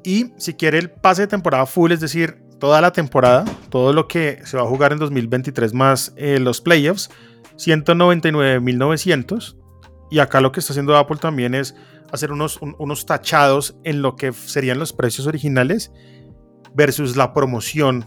[0.04, 4.06] Y si quiere el pase de temporada full, es decir, toda la temporada, todo lo
[4.06, 7.10] que se va a jugar en 2023 más eh, los playoffs,
[7.56, 9.56] 199.900.
[10.12, 11.74] Y acá lo que está haciendo Apple también es
[12.12, 15.92] hacer unos, unos tachados en lo que serían los precios originales
[16.74, 18.06] versus la promoción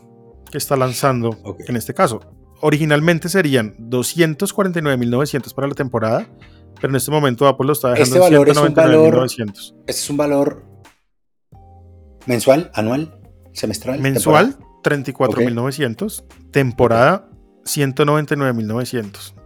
[0.51, 1.37] que está lanzando
[1.67, 2.21] en este caso.
[2.61, 6.27] Originalmente serían 249.900 para la temporada,
[6.75, 9.49] pero en este momento Apple lo está dejando este valor en 199.900.
[9.51, 10.65] Este es un valor
[12.25, 13.19] mensual, anual,
[13.51, 13.99] semestral.
[13.99, 16.23] Mensual, 34.900.
[16.51, 17.29] Temporada,
[17.65, 19.42] 199.900.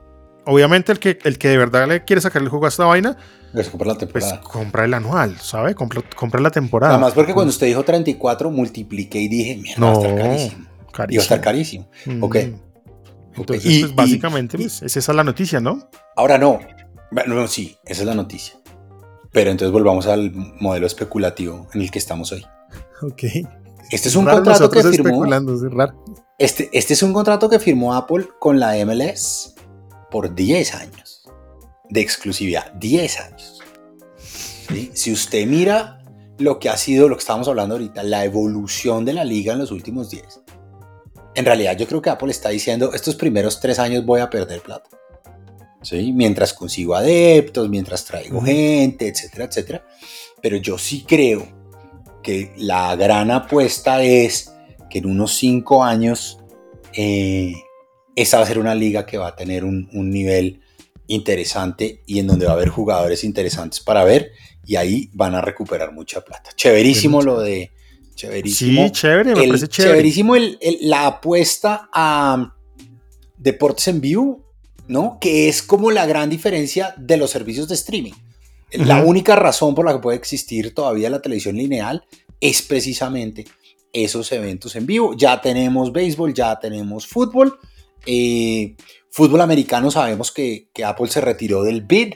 [0.48, 3.18] Obviamente el que, el que de verdad le quiere sacar el juego a esta vaina,
[3.52, 4.40] pues compra la temporada.
[4.40, 5.76] Pues compra el anual, ¿sabe?
[5.76, 6.94] Compra, compra la temporada.
[6.94, 10.68] Además porque cuando usted dijo 34, multipliqué y dije, mierda, va a estar carísimo.
[10.94, 11.14] carísimo.
[11.14, 11.90] Iba a estar carísimo.
[12.06, 12.24] Mm.
[12.24, 12.36] Ok.
[13.36, 15.90] Entonces, y, pues básicamente pues, es esa la noticia, ¿no?
[16.16, 16.60] Ahora no.
[17.12, 18.56] No, sí, esa es la noticia.
[19.32, 22.46] Pero entonces volvamos al modelo especulativo en el que estamos hoy.
[23.02, 23.24] Ok.
[23.92, 25.26] Este es un contrato que firmó.
[26.40, 29.57] Este, este es un contrato que firmó Apple con la MLS
[30.10, 31.24] por 10 años
[31.90, 32.74] de exclusividad.
[32.74, 33.60] 10 años.
[34.94, 36.04] Si usted mira
[36.38, 39.60] lo que ha sido, lo que estábamos hablando ahorita, la evolución de la liga en
[39.60, 40.42] los últimos 10.
[41.36, 44.62] En realidad yo creo que Apple está diciendo, estos primeros 3 años voy a perder
[44.62, 44.90] plata.
[45.82, 46.12] ¿Sí?
[46.12, 49.88] Mientras consigo adeptos, mientras traigo gente, etcétera, etcétera.
[50.42, 51.48] Pero yo sí creo
[52.24, 54.52] que la gran apuesta es
[54.90, 56.40] que en unos 5 años
[56.94, 57.54] eh,
[58.18, 60.60] esa va a ser una liga que va a tener un, nivel
[61.06, 64.32] interesante y en donde va a haber jugadores interesantes para ver
[64.66, 66.50] y ahí van a recuperar mucha plata.
[66.56, 67.72] Chéverísimo lo de...
[68.16, 68.86] Chéverísimo.
[68.86, 69.94] Sí, chévere, me parece chévere.
[69.94, 70.34] Chéverísimo
[70.82, 72.56] la apuesta a
[73.38, 74.44] deportes en vivo,
[74.88, 75.20] ¿no?
[75.22, 78.14] Que es como la gran diferencia de los servicios de streaming.
[78.72, 82.04] La única razón por la que puede existir todavía la televisión lineal
[82.42, 83.46] es precisamente
[83.94, 85.14] esos eventos en vivo.
[85.16, 87.60] Ya tenemos béisbol, ya tenemos fútbol,
[88.08, 88.76] eh,
[89.12, 92.14] fútbol americano sabemos que, Apple se retiró del bid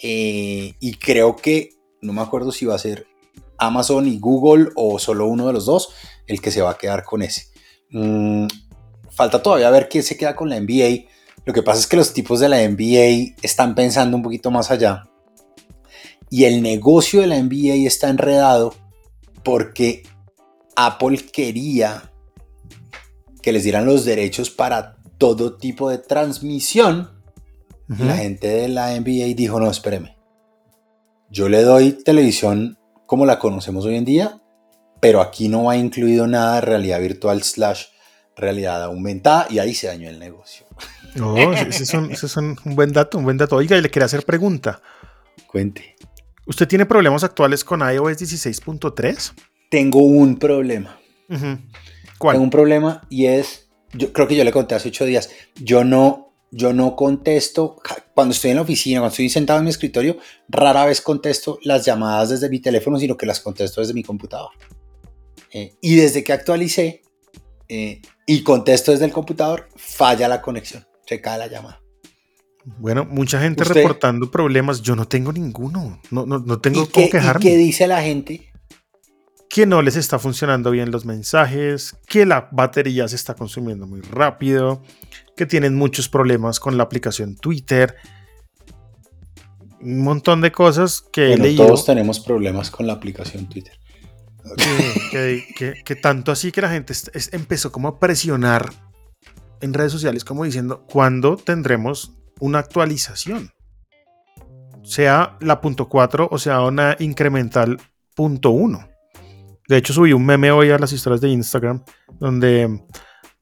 [0.00, 3.06] eh, y creo que, no me acuerdo si va a ser
[3.58, 5.94] Amazon y Google o solo uno de los dos
[6.26, 7.46] el que se va a quedar con ese.
[7.90, 8.46] Mm,
[9.10, 11.08] falta todavía ver quién se queda con la NBA.
[11.44, 14.70] Lo que pasa es que los tipos de la NBA están pensando un poquito más
[14.70, 15.04] allá.
[16.30, 18.74] Y el negocio de la NBA está enredado
[19.44, 20.02] porque
[20.76, 22.10] Apple quería
[23.42, 27.12] que les dieran los derechos para todo tipo de transmisión,
[27.86, 30.16] la gente de la NBA dijo, no, espéreme,
[31.30, 34.42] yo le doy televisión como la conocemos hoy en día,
[35.00, 37.84] pero aquí no va incluido nada de realidad virtual slash
[38.34, 40.66] realidad aumentada y ahí se dañó el negocio.
[41.14, 43.54] No, ese es, un, buen dato, un buen dato.
[43.54, 44.82] Oiga, y le quería hacer pregunta.
[45.46, 45.94] Cuente.
[46.46, 49.34] ¿Usted tiene problemas actuales con iOS 16.3?
[49.70, 50.98] Tengo un problema.
[52.18, 52.34] ¿Cuál?
[52.34, 53.61] Tengo un problema y es
[53.94, 57.76] yo creo que yo le conté hace ocho días, yo no, yo no contesto,
[58.14, 60.16] cuando estoy en la oficina, cuando estoy sentado en mi escritorio,
[60.48, 64.50] rara vez contesto las llamadas desde mi teléfono, sino que las contesto desde mi computador.
[65.52, 67.02] Eh, y desde que actualicé
[67.68, 71.80] eh, y contesto desde el computador, falla la conexión, se cae la llamada.
[72.64, 77.44] Bueno, mucha gente reportando problemas, yo no tengo ninguno, no, no, no tengo que quejarme.
[77.44, 78.51] ¿Y qué dice la gente?
[79.52, 84.00] Que no les está funcionando bien los mensajes, que la batería se está consumiendo muy
[84.00, 84.82] rápido,
[85.36, 87.94] que tienen muchos problemas con la aplicación Twitter.
[89.82, 93.78] Un montón de cosas que Todos tenemos problemas con la aplicación Twitter.
[95.10, 96.94] que, tanto así que la gente
[97.32, 98.72] empezó como a presionar
[99.60, 103.50] en redes sociales como diciendo, ¿cuándo tendremos una actualización?
[104.82, 107.78] sea la punto 4 o sea una incremental
[108.16, 108.91] punto 1.
[109.68, 111.84] De hecho, subí un meme hoy a las historias de Instagram
[112.18, 112.84] donde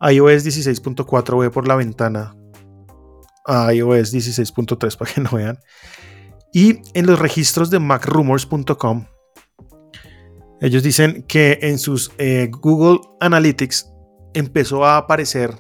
[0.01, 2.37] iOS 16.4 ve por la ventana
[3.47, 5.59] a iOS 16.3 para que no vean.
[6.53, 9.07] Y en los registros de macrumors.com,
[10.61, 13.91] ellos dicen que en sus eh, Google Analytics
[14.35, 15.55] empezó a aparecer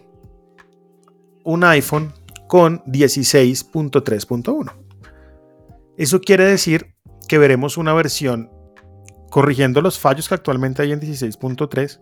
[1.44, 2.12] un iPhone
[2.49, 4.73] con 16.3.1.
[5.96, 6.94] Eso quiere decir
[7.29, 8.51] que veremos una versión
[9.31, 12.01] corrigiendo los fallos que actualmente hay en 16.3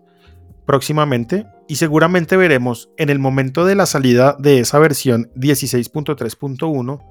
[0.65, 7.03] próximamente y seguramente veremos en el momento de la salida de esa versión 16.3.1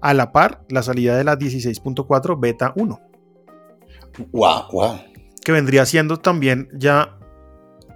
[0.00, 3.00] a la par la salida de la 16.4 beta 1.
[4.32, 4.98] Wow, wow.
[5.44, 7.16] Que vendría siendo también ya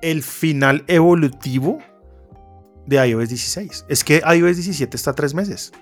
[0.03, 1.79] el final evolutivo
[2.87, 3.87] de iOS 16.
[3.89, 5.73] Es que iOS 17 está tres meses.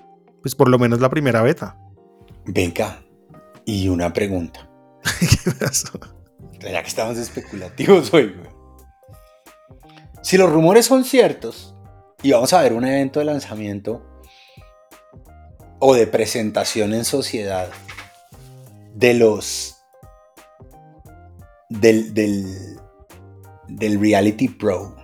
[0.41, 1.77] Pues por lo menos la primera beta.
[2.45, 3.03] Venga,
[3.65, 4.70] y una pregunta.
[5.19, 5.99] ¿Qué pasó?
[6.59, 8.35] Ya que estamos especulativos hoy,
[10.21, 11.73] Si los rumores son ciertos
[12.21, 14.05] y vamos a ver un evento de lanzamiento
[15.79, 17.69] o de presentación en sociedad
[18.93, 19.77] de los
[21.69, 22.77] del, del,
[23.67, 24.95] del Reality Pro.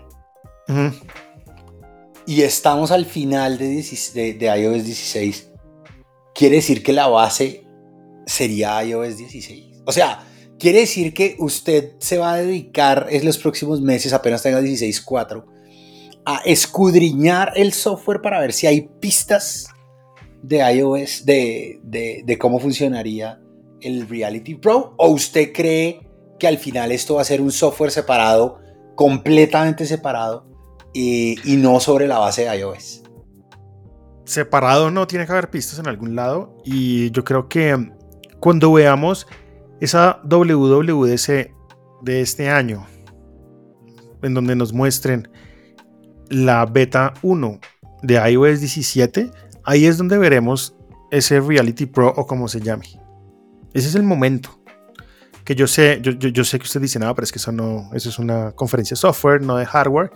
[2.26, 3.82] Y estamos al final de,
[4.14, 5.50] de, iOS 16.
[6.36, 7.66] Quiere decir que la base
[8.26, 9.67] sería iOS 16.
[9.88, 10.20] O sea,
[10.60, 15.46] quiere decir que usted se va a dedicar en los próximos meses, apenas tenga 16.4,
[16.26, 19.68] a escudriñar el software para ver si hay pistas
[20.44, 23.40] de iOS, de, de, cómo funcionaría
[23.80, 24.94] el Reality Pro?
[24.98, 26.06] ¿O usted cree
[26.38, 28.60] que al final esto va a ser un software separado,
[28.96, 30.46] completamente separado,
[30.94, 33.04] y, y no sobre la base de iOS?
[34.26, 36.58] Separado no, tiene que haber pistas en algún lado.
[36.66, 37.90] Y yo creo que
[38.42, 39.28] cuando veamos
[39.80, 41.52] esa WWDC
[42.02, 42.86] de este año,
[44.22, 45.30] en donde nos muestren
[46.30, 47.60] la beta 1
[48.04, 49.32] de iOS 17,
[49.64, 50.76] ahí es donde veremos
[51.12, 52.88] ese Reality Pro o como se llame.
[53.74, 54.62] Ese es el momento.
[55.44, 57.90] Que yo sé, yo, yo, sé que usted dice, nada, pero es que eso no,
[57.94, 60.12] eso es una conferencia de software, no de hardware.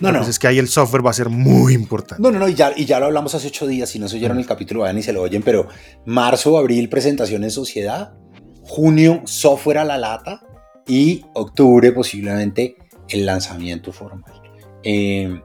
[0.00, 0.22] No, no.
[0.22, 2.22] es que ahí el software va a ser muy importante.
[2.22, 4.16] No, no, no, y ya, y ya lo hablamos hace ocho días, si no se
[4.16, 5.68] oyeron el capítulo, vayan y se lo oyen, pero
[6.06, 8.14] marzo, abril, presentación en sociedad,
[8.64, 10.40] junio, software a la lata,
[10.86, 12.76] y octubre, posiblemente,
[13.08, 14.42] el lanzamiento formal.
[14.82, 15.40] Eh,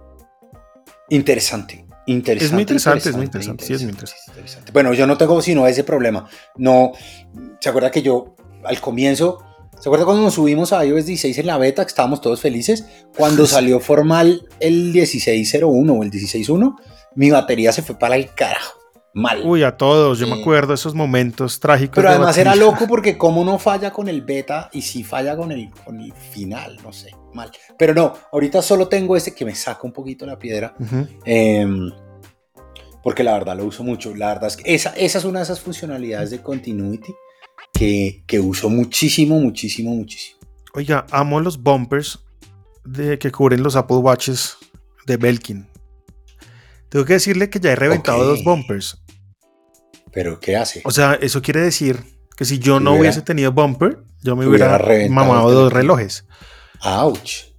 [1.10, 2.46] interesante, Interesante.
[2.46, 4.72] Es muy interesante, es muy interesante, sí, es muy interesante.
[4.72, 6.28] Bueno, yo no tengo sino ese problema.
[6.58, 6.94] No,
[7.60, 9.44] ¿se acuerda que yo al comienzo,
[9.80, 12.86] ¿se acuerda cuando nos subimos a iOS 16 en la beta, que estábamos todos felices?
[13.16, 16.76] Cuando salió formal el 16.01 o el 16.1,
[17.14, 18.79] mi batería se fue para el carajo.
[19.14, 19.42] Mal.
[19.44, 21.96] Uy, a todos, yo me acuerdo de esos momentos trágicos.
[21.96, 25.52] Pero además era loco porque cómo no falla con el beta y si falla con
[25.52, 27.52] el, con el final, no sé mal.
[27.78, 30.76] Pero no, ahorita solo tengo ese que me saca un poquito la piedra.
[31.26, 31.92] Em,
[33.04, 34.16] porque la verdad lo uso mucho.
[34.16, 37.14] La verdad es que esa, esa es una de esas funcionalidades de continuity
[37.74, 40.40] que, que uso muchísimo, muchísimo, muchísimo.
[40.74, 42.20] Oiga, amo los bumpers
[42.84, 44.58] de, que cubren los Apple Watches
[45.06, 45.68] de Belkin.
[46.90, 49.02] Tengo que decirle que ya he reventado dos bumpers.
[50.12, 50.82] ¿Pero qué hace?
[50.86, 52.04] O sea, eso quiere decir
[52.36, 56.26] que si yo no hubiese tenido bumper, yo me hubiera, mamado dos relojes.
[56.82, 57.50] ¡Auch!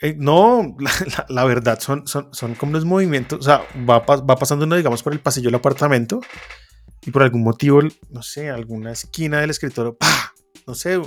[0.00, 0.76] Eh, no,
[1.28, 3.38] la, verdad, son, son, son como unos movimientos.
[3.38, 6.20] O sea, va, va pasando uno, digamos, por el pasillo del apartamento
[7.06, 10.32] y por algún motivo, no sé, alguna esquina del escritorio, ¡pah!
[10.66, 11.00] No sé,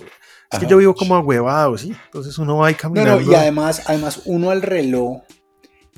[0.52, 1.96] es que yo vivo como ahuevado, ¿sí?
[2.06, 3.32] Entonces uno va ahí caminando.
[3.32, 5.22] y además, además, uno al reloj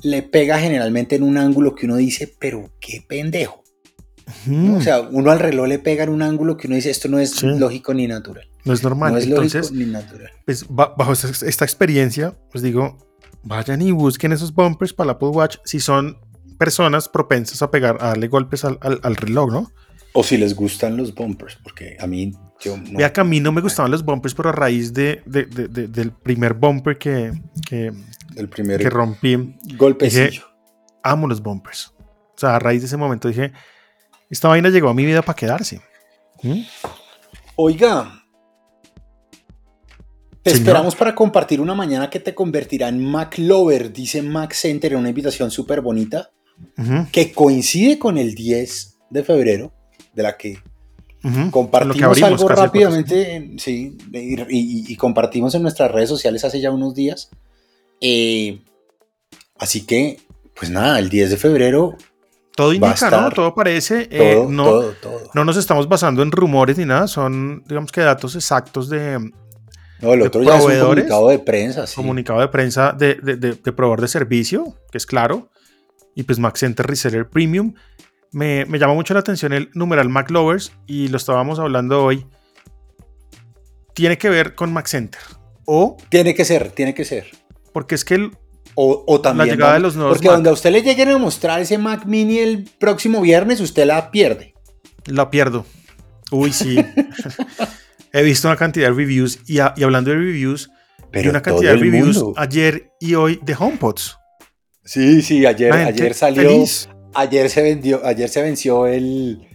[0.02, 3.60] le pega generalmente en un ángulo que uno dice, pero qué pendejo.
[4.76, 7.18] O sea, uno al reloj le pega en un ángulo que uno dice, esto no
[7.18, 8.48] es lógico ni natural.
[8.64, 9.12] No es normal.
[9.12, 10.30] No es Entonces, lógico ni natural.
[10.44, 12.96] Pues, bajo esta, experiencia, pues digo,
[13.42, 16.18] vayan y busquen esos bumpers para el Apple Watch si son
[16.58, 19.72] personas propensas a pegar, a darle golpes al, reloj, ¿no?
[20.12, 22.98] O si les gustan los bumpers, porque a mí yo no.
[22.98, 26.54] Vea que a mí no me gustaban los bumpers, pero a raíz de, del primer
[26.54, 27.32] bumper que,
[27.66, 27.92] que,
[28.36, 30.44] el primer que rompí, golpecillo.
[31.02, 31.94] amo los bumpers.
[31.98, 33.52] O sea, a raíz de ese momento dije,
[34.28, 35.80] esta vaina llegó a mi vida para quedarse.
[36.42, 36.62] ¿Mm?
[37.56, 38.20] Oiga,
[40.42, 44.92] te esperamos para compartir una mañana que te convertirá en Mac Lover, dice Mac Center,
[44.92, 46.30] en una invitación súper bonita
[47.12, 49.74] que coincide con el 10 de febrero,
[50.14, 50.58] de la que
[51.50, 53.98] compartimos algo rápidamente, sí,
[54.48, 57.30] y, compartimos en nuestras redes sociales hace ya unos días.
[58.00, 58.60] Eh,
[59.58, 60.20] así que,
[60.54, 61.96] pues nada, el 10 de febrero
[62.60, 63.30] todo indica, ¿no?
[63.30, 64.06] Todo parece.
[64.10, 64.82] Eh, no,
[65.34, 69.18] no nos estamos basando en rumores ni nada, son, digamos que datos exactos de.
[70.00, 71.94] No, el otro ya es un comunicado de prensa, sí.
[71.96, 75.50] Comunicado de prensa de, de, de, de, proveedor de servicio, que es claro.
[76.14, 77.74] Y pues Mac Center Reseller Premium.
[78.32, 82.26] Me, me llama mucho la atención el numeral Mac Lovers y lo estábamos hablando hoy.
[83.94, 85.20] Tiene que ver con Mac Center.
[85.64, 85.96] O.
[86.10, 87.30] Tiene que ser, tiene que ser.
[87.72, 88.32] Porque es que el,
[88.74, 89.48] o, también.
[89.48, 92.04] La llegada de los nuevos Porque donde a usted le lleguen a mostrar ese Mac
[92.06, 94.54] Mini el próximo viernes, usted la pierde.
[95.06, 95.66] La pierdo.
[96.30, 96.76] Uy, sí.
[98.12, 100.70] He visto una cantidad de reviews y, hablando de reviews,
[101.10, 104.16] Pero una cantidad de reviews ayer y hoy de HomePods.
[104.84, 106.64] Sí, sí, ayer, ayer salió.
[107.14, 109.48] Ayer se vendió, ayer se venció el,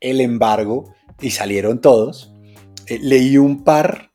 [0.00, 2.32] el embargo y salieron todos.
[2.86, 4.10] Eh, leí un par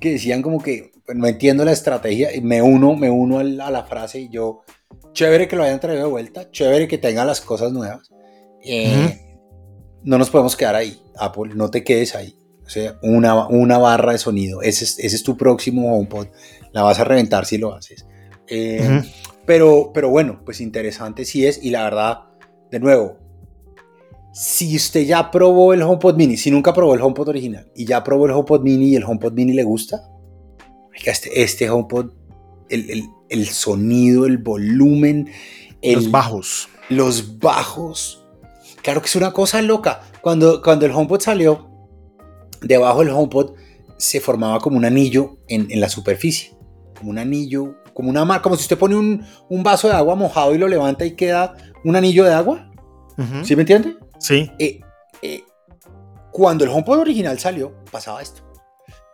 [0.00, 3.84] que decían como que no entiendo la estrategia y me uno, me uno a la,
[3.84, 4.62] frase y yo,
[5.12, 8.10] chévere que lo hayan traído de vuelta, chévere que tenga las cosas nuevas.
[8.64, 9.36] Eh,
[10.02, 12.36] no nos podemos quedar ahí, Apple, no te quedes ahí.
[12.64, 16.26] O sea, una, una barra de sonido, ese es, ese es tu próximo HomePod,
[16.72, 18.06] la vas a reventar si lo haces.
[18.46, 19.02] Eh,
[19.46, 22.24] pero, pero bueno, pues interesante sí es y la verdad,
[22.70, 23.16] de nuevo,
[24.34, 28.04] si usted ya probó el HomePod mini, si nunca probó el HomePod original y ya
[28.04, 30.02] probó el HomePod mini y el HomePod mini le gusta,
[31.04, 32.12] este, este HomePod,
[32.68, 35.30] el, sonido, el volumen.
[35.82, 36.68] los bajos.
[36.88, 38.24] Los bajos.
[38.82, 40.02] Claro que es una cosa loca.
[40.20, 41.68] Cuando, cuando el HomePod salió,
[42.60, 43.52] debajo del HomePod
[43.96, 46.56] se formaba como un anillo en, la superficie.
[46.96, 50.54] Como un anillo, como una marca, como si usted pone un, vaso de agua mojado
[50.54, 52.70] y lo levanta y queda un anillo de agua.
[53.42, 53.96] ¿Sí me entiende?
[54.20, 54.48] Sí.
[54.60, 54.80] Eh,
[55.22, 55.42] eh,
[56.30, 58.47] cuando el HomePod original salió, pasaba esto.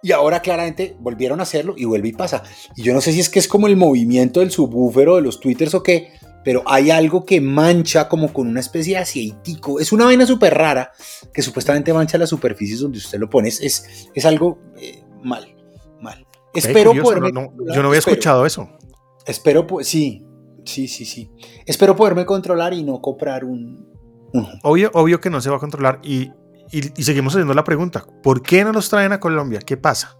[0.04, 2.42] Y ahora claramente volvieron a hacerlo y vuelve y pasa.
[2.76, 5.22] Y yo no sé si es que es como el movimiento del subwoofer o de
[5.22, 6.12] los twitters o qué,
[6.44, 9.80] pero hay algo que mancha como con una especie de aceitico.
[9.80, 10.92] Es una vaina súper rara
[11.32, 13.48] que supuestamente mancha las superficies donde usted lo pone.
[13.48, 15.56] Es, es, algo eh, mal,
[16.02, 16.26] mal.
[16.52, 17.32] Espero poderme...
[17.32, 18.68] yo no había escuchado eso.
[19.24, 20.22] Espero, pues sí,
[20.66, 21.30] sí, sí, sí.
[21.64, 23.88] Espero poderme controlar y no comprar un...
[24.64, 26.30] Obvio, obvio que no se va a controlar y
[26.70, 29.60] y, seguimos haciendo la pregunta, ¿por qué no los traen a Colombia?
[29.60, 30.16] ¿Qué pasa?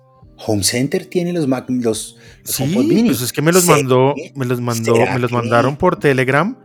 [0.47, 4.61] Home Center tiene los Mac, los, sí, pues es que me los mandó, me los
[4.61, 6.59] mandó, me los mandaron por Telegram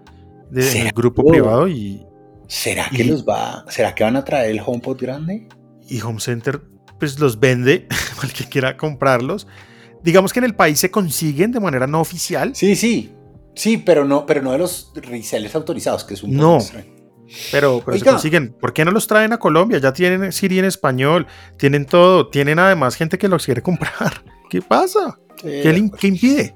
[0.49, 2.03] del grupo privado y
[2.49, 5.47] ¿Será que los va, será que van a traer el HomePod grande?
[5.87, 6.59] Y Home Center
[6.99, 7.87] pues los vende
[8.23, 9.47] al que quiera comprarlos.
[10.03, 12.55] Digamos que en el país se consiguen de manera no oficial.
[12.55, 13.13] Sí, sí.
[13.53, 16.59] Sí, pero no, pero no de los resellers autorizados, que es un poco no.
[17.51, 18.53] Pero, pero se consiguen.
[18.53, 19.79] ¿Por qué no los traen a Colombia?
[19.79, 24.23] Ya tienen Siri en español, tienen todo, tienen además gente que los quiere comprar.
[24.49, 25.19] ¿Qué pasa?
[25.41, 26.55] ¿Qué, impide?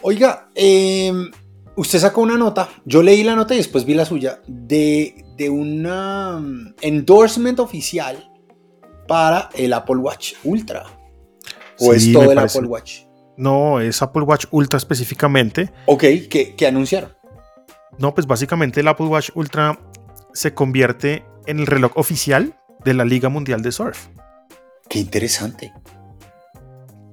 [0.00, 1.30] Oiga, em,
[1.76, 5.48] usted sacó una nota, yo leí la nota y después vi la suya, de, de
[5.48, 8.28] un mm, endorsement oficial
[9.06, 10.84] para el Apple Watch Ultra.
[11.78, 13.02] ¿O es todo el Apple Watch?
[13.36, 15.72] No, es Apple Watch Ultra específicamente.
[15.86, 17.12] Ok, ¿qué, qué anunciaron?
[17.98, 19.78] No, pues básicamente el Apple Watch Ultra
[20.32, 24.08] se convierte en el reloj oficial de la Liga Mundial de Surf.
[24.88, 25.72] Qué interesante.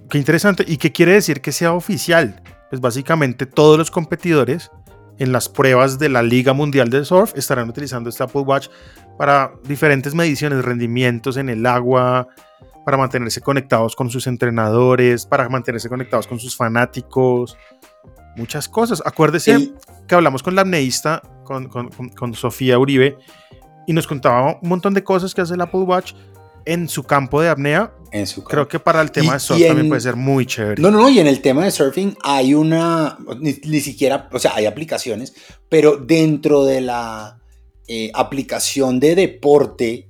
[0.10, 0.64] Qué interesante.
[0.68, 2.42] ¿Y qué quiere decir que sea oficial?
[2.70, 4.72] Pues básicamente todos los competidores
[5.18, 8.70] en las pruebas de la Liga Mundial de Surf estarán utilizando este Apple Watch
[9.18, 12.28] para diferentes mediciones, rendimientos en el agua,
[12.86, 17.58] para mantenerse conectados con sus entrenadores, para mantenerse conectados con sus fanáticos,
[18.40, 19.04] muchas cosas.
[19.06, 19.72] Acuérdese
[20.08, 23.18] que hablamos con la apneísta, con, con, Sofía Uribe,
[23.86, 26.14] y nos contaba un montón de cosas que hace el Apple Watch
[26.66, 27.94] en su campo de apnea.
[28.12, 30.82] En su Creo que para el tema de surf también puede ser muy chévere.
[30.82, 34.56] No, no, no, y en el tema de surfing hay una, ni, siquiera, o sea,
[34.56, 35.34] hay aplicaciones,
[35.68, 37.40] pero dentro de la
[37.88, 40.10] eh, aplicación de deporte,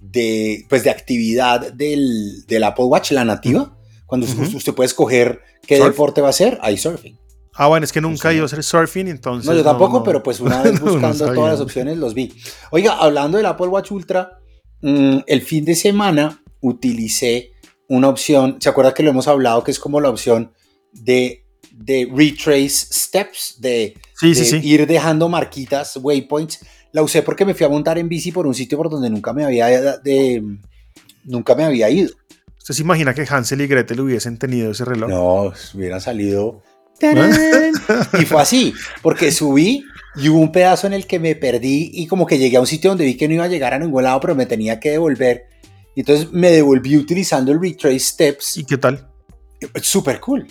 [0.00, 5.78] de, pues de actividad del, del Apple Watch, la nativa, cuando usted puede escoger qué
[5.78, 7.18] deporte va a hacer, hay surfing.
[7.54, 9.50] Ah, bueno, es que nunca ido a hacer surfing, entonces.
[9.50, 12.32] No, yo tampoco, pero pues una vez buscando todas las opciones los vi.
[12.70, 14.38] Oiga, hablando del Apple Watch Ultra,
[14.82, 17.52] mm, el fin de semana utilicé
[17.88, 19.64] una opción, ¿se acuerda que lo hemos hablado?
[19.64, 20.52] Que es como la opción
[20.92, 23.94] de, de retrace steps, de,
[24.62, 26.60] ir dejando marquitas, waypoints.
[26.92, 29.32] La usé porque me fui a montar en bici por un sitio por donde nunca
[29.32, 30.42] me había, de,
[31.24, 32.10] nunca me había ido.
[32.58, 35.08] ¿Usted se imagina que Hansel y Gretel hubiesen tenido ese reloj?
[35.08, 36.62] No, hubieran salido
[38.20, 39.84] y fue así, porque subí
[40.16, 42.66] y hubo un pedazo en el que me perdí y como que llegué a un
[42.66, 44.90] sitio donde vi que no iba a llegar a ningún lado, pero me tenía que
[44.90, 45.46] devolver.
[45.94, 48.56] Y entonces me devolví utilizando el Retrace Steps.
[48.58, 49.08] ¿Y qué tal?
[49.82, 50.46] Súper cool.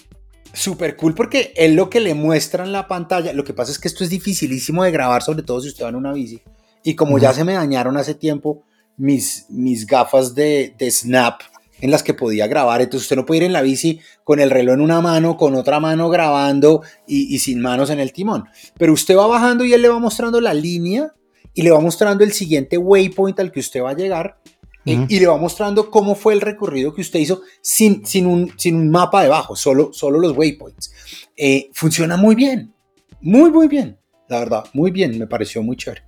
[0.54, 3.80] Súper cool porque él lo que le muestra en la pantalla, lo que pasa es
[3.80, 6.42] que esto es dificilísimo de grabar, sobre todo si usted va en una bici.
[6.84, 8.64] Y como ya se me dañaron hace tiempo
[8.98, 11.42] mis, mis gafas de, de Snap
[11.82, 14.50] en las que podía grabar, entonces usted no puede ir en la bici con el
[14.50, 18.46] reloj en una mano, con otra mano grabando y, y sin manos en el timón.
[18.78, 21.14] Pero usted va bajando y él le va mostrando la línea
[21.54, 24.40] y le va mostrando el siguiente waypoint al que usted va a llegar
[24.86, 28.54] eh, y le va mostrando cómo fue el recorrido que usted hizo sin, sin, un,
[28.58, 30.92] sin un mapa debajo, solo, solo los waypoints.
[31.36, 32.74] Eh, funciona muy bien,
[33.22, 34.00] muy, muy bien,
[34.30, 36.04] la verdad, muy bien, me pareció muy chévere.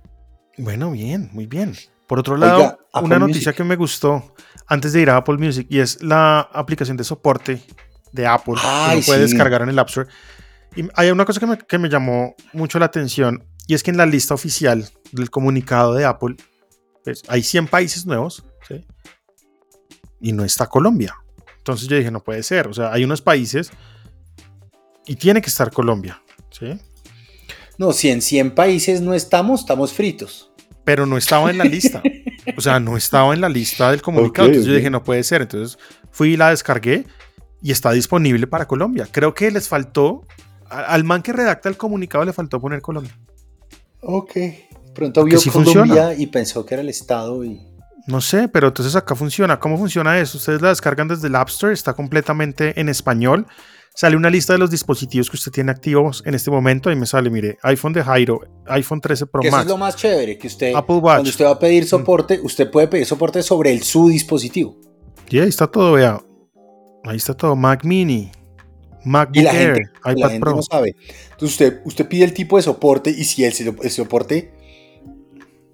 [0.58, 1.74] Bueno, bien, muy bien.
[2.06, 4.34] Por otro lado, una noticia que me gustó
[4.66, 7.62] antes de ir a Apple Music y es la aplicación de soporte
[8.12, 10.08] de Apple que uno puede descargar en el App Store.
[10.76, 13.90] Y hay una cosa que me, que me llamó mucho la atención y es que
[13.90, 16.36] en la lista oficial del comunicado de Apple
[17.04, 18.44] pues, hay 100 países nuevos
[20.20, 21.16] y no está Colombia.
[21.58, 22.68] Entonces yo dije, no puede ser.
[22.68, 23.70] O sea, hay unos países
[25.06, 26.22] y tiene que estar Colombia.
[26.50, 26.78] ¿sí?
[27.76, 30.52] No, si en 100 países no estamos, estamos fritos.
[30.84, 32.02] Pero no estaba en la lista.
[32.56, 34.48] o sea, no estaba en la lista del comunicado.
[34.48, 35.42] entonces yo dije, no puede ser.
[35.42, 35.78] Entonces
[36.10, 37.06] fui y la descargué
[37.60, 39.08] y está disponible para Colombia.
[39.10, 40.26] Creo que les faltó,
[40.68, 43.16] al man que redacta el comunicado le faltó poner Colombia.
[44.00, 44.32] Ok.
[44.94, 47.60] Pronto vio Colombia y pensó que era el Estado y...
[48.06, 49.60] No sé, pero entonces acá funciona.
[49.60, 50.36] ¿Cómo funciona eso?
[50.36, 53.46] Ustedes la descargan desde el App Store, está completamente en español.
[53.94, 57.04] Sale una lista de los dispositivos que usted tiene activos en este momento y me
[57.04, 59.52] sale, mire, iPhone de Jairo, iPhone 13 Pro Max.
[59.52, 61.16] Eso es lo más chévere, que usted, Apple Watch.
[61.16, 64.76] cuando usted va a pedir soporte, usted puede pedir soporte sobre el su dispositivo.
[65.28, 66.22] Y ahí está todo, vea.
[67.04, 68.30] Ahí está todo, Mac Mini,
[69.04, 70.56] MacBook y la gente, iPad Pro.
[70.56, 70.96] no sabe.
[71.32, 74.54] Entonces usted, usted pide el tipo de soporte y si el, el soporte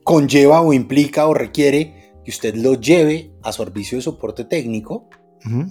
[0.03, 5.09] conlleva o implica o requiere que usted lo lleve a servicio de soporte técnico,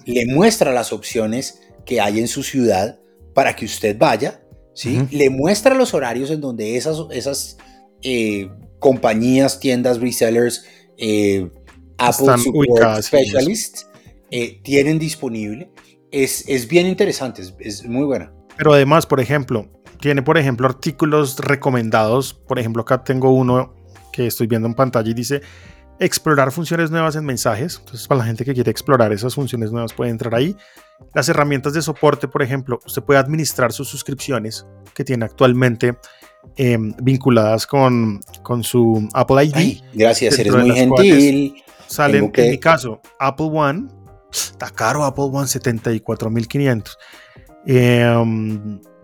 [0.05, 2.99] le muestra las opciones que hay en su ciudad
[3.33, 4.41] para que usted vaya,
[4.75, 5.07] ¿sí?
[5.09, 7.57] le muestra los horarios en donde esas, esas
[8.03, 10.65] eh, compañías, tiendas, resellers,
[10.97, 11.49] eh,
[11.97, 13.87] Apple Support Specialists
[14.29, 15.71] eh, tienen disponible.
[16.11, 18.31] Es, es bien interesante, es, es muy buena.
[18.57, 19.67] Pero además, por ejemplo,
[20.01, 22.33] tiene, por ejemplo, artículos recomendados.
[22.33, 23.75] Por ejemplo, acá tengo uno
[24.11, 25.41] que estoy viendo en pantalla y dice
[25.99, 27.77] explorar funciones nuevas en mensajes.
[27.79, 30.55] Entonces, para la gente que quiere explorar esas funciones nuevas puede entrar ahí.
[31.13, 35.97] Las herramientas de soporte, por ejemplo, usted puede administrar sus suscripciones que tiene actualmente
[36.55, 39.81] em, vinculadas con, con, su Apple ID.
[39.93, 41.63] gracias, eres muy gentil.
[41.87, 43.87] Salen, en mi caso, Apple One.
[44.31, 46.97] Está caro Apple One, 74.500.
[47.65, 49.03] Eh,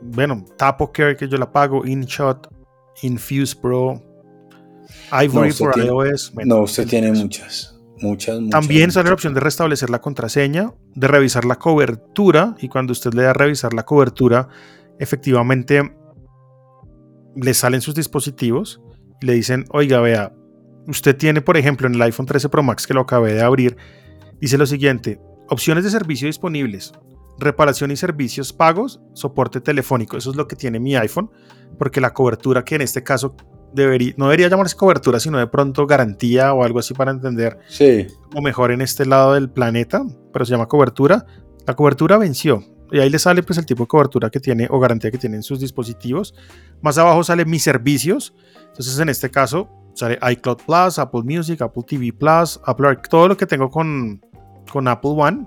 [0.00, 2.48] bueno, TapoCare que yo la pago, InShot,
[3.02, 4.00] Infuse Pro,
[5.12, 6.32] Ivory por iOS.
[6.44, 11.44] no, usted tiene muchas, muchas, También sale la opción de restablecer la contraseña, de revisar
[11.44, 14.48] la cobertura y cuando usted le da a revisar la cobertura,
[14.98, 15.94] efectivamente
[17.36, 18.80] le salen sus dispositivos
[19.20, 20.32] y le dicen, oiga, vea,
[20.86, 23.76] usted tiene, por ejemplo, en el iPhone 13 Pro Max que lo acabé de abrir,
[24.40, 26.92] dice lo siguiente, opciones de servicio disponibles,
[27.38, 31.30] reparación y servicios pagos, soporte telefónico, eso es lo que tiene mi iPhone,
[31.78, 33.36] porque la cobertura que en este caso
[33.74, 38.06] no debería llamarse cobertura, sino de pronto garantía o algo así para entender sí.
[38.34, 41.26] o mejor en este lado del planeta, pero se llama cobertura.
[41.66, 42.62] La cobertura venció
[42.92, 45.42] y ahí le sale pues el tipo de cobertura que tiene o garantía que tienen
[45.42, 46.34] sus dispositivos.
[46.82, 48.34] Más abajo sale mis servicios.
[48.68, 53.36] Entonces en este caso sale iCloud Plus, Apple Music, Apple TV Plus, Apple todo lo
[53.36, 54.20] que tengo con,
[54.70, 55.46] con Apple One.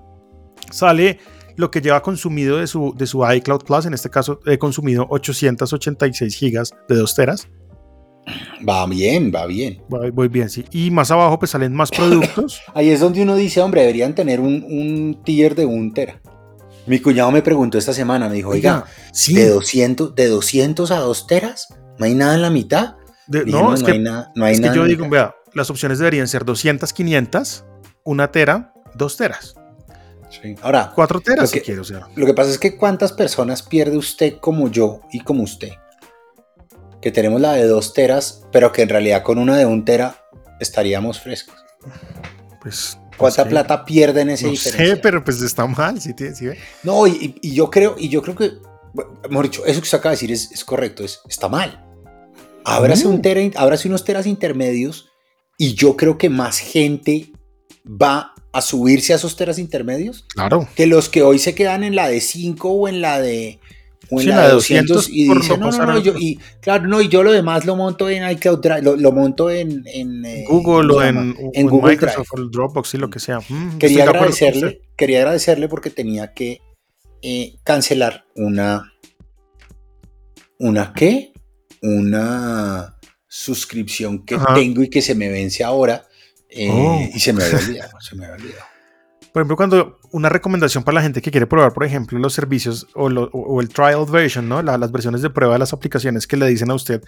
[0.72, 1.20] Sale
[1.56, 3.86] lo que lleva consumido de su, de su iCloud Plus.
[3.86, 7.48] En este caso he consumido 886 gigas de 2 teras.
[8.68, 9.82] Va bien, va bien.
[9.88, 10.66] Voy, bien, sí.
[10.72, 12.62] Y más abajo pues salen más productos.
[12.74, 16.20] Ahí es donde uno dice, hombre, deberían tener un, un tier de un tera.
[16.86, 18.86] Mi cuñado me preguntó esta semana, me dijo, oiga,
[19.28, 21.68] de, 200, de 200 a 2 teras,
[21.98, 22.96] ¿no hay nada en la mitad?
[23.28, 26.30] no, es que, hay nada, no hay es que yo digo, vea, las opciones deberían
[26.30, 27.66] ser 200, 500,
[28.06, 29.56] una tera, 2 teras.
[30.30, 30.56] Sí.
[30.62, 32.08] Ahora, 4 teras si quiero, o sea.
[32.16, 35.72] Lo que pasa es que cuántas personas pierde usted como yo y como usted
[37.08, 40.26] que tenemos la de 2 teras, pero que en realidad con una de 1 tera
[40.60, 41.56] estaríamos frescos.
[42.62, 42.98] Pues.
[43.16, 46.48] ¿Cuánta plata pierde en ese no Sé, pero pues está mal, ¿sí, sí,
[46.84, 48.52] No, y, yo creo, y yo creo que,
[49.24, 51.82] hemos dicho, eso que usted acaba de decir es, correcto, es, está mal.
[52.66, 55.08] Ábrase, un tera, ábrase unos teras intermedios
[55.58, 57.32] y yo creo que más gente
[57.86, 60.68] va a subirse a esos teras intermedios claro.
[60.76, 63.62] que los que hoy se quedan en la de 5 o en la de
[64.10, 67.10] o en la de 200, y dice, no, no, no, yo, y claro, no, y
[67.10, 70.94] yo lo demás lo monto en iCloud Drive, lo, lo monto en, en eh, Google
[70.94, 72.48] o en, en, Google Microsoft Drive.
[72.48, 73.40] o Dropbox y lo que sea.
[73.48, 76.62] Mm, quería agradecerle, quería agradecerle porque tenía que
[77.22, 78.94] eh, cancelar una.
[80.60, 81.34] ¿Una qué?
[81.84, 82.98] Una
[83.28, 86.08] suscripción que tengo y que se me vence ahora.
[86.50, 87.00] Eh, oh.
[87.14, 88.77] Y se me había olvidado, se me había olvidado.
[89.38, 92.88] Por ejemplo, cuando una recomendación para la gente que quiere probar, por ejemplo, los servicios
[92.96, 94.64] o, el trial version, ¿no?
[94.64, 97.04] las versiones de prueba de las aplicaciones que le dicen a usted,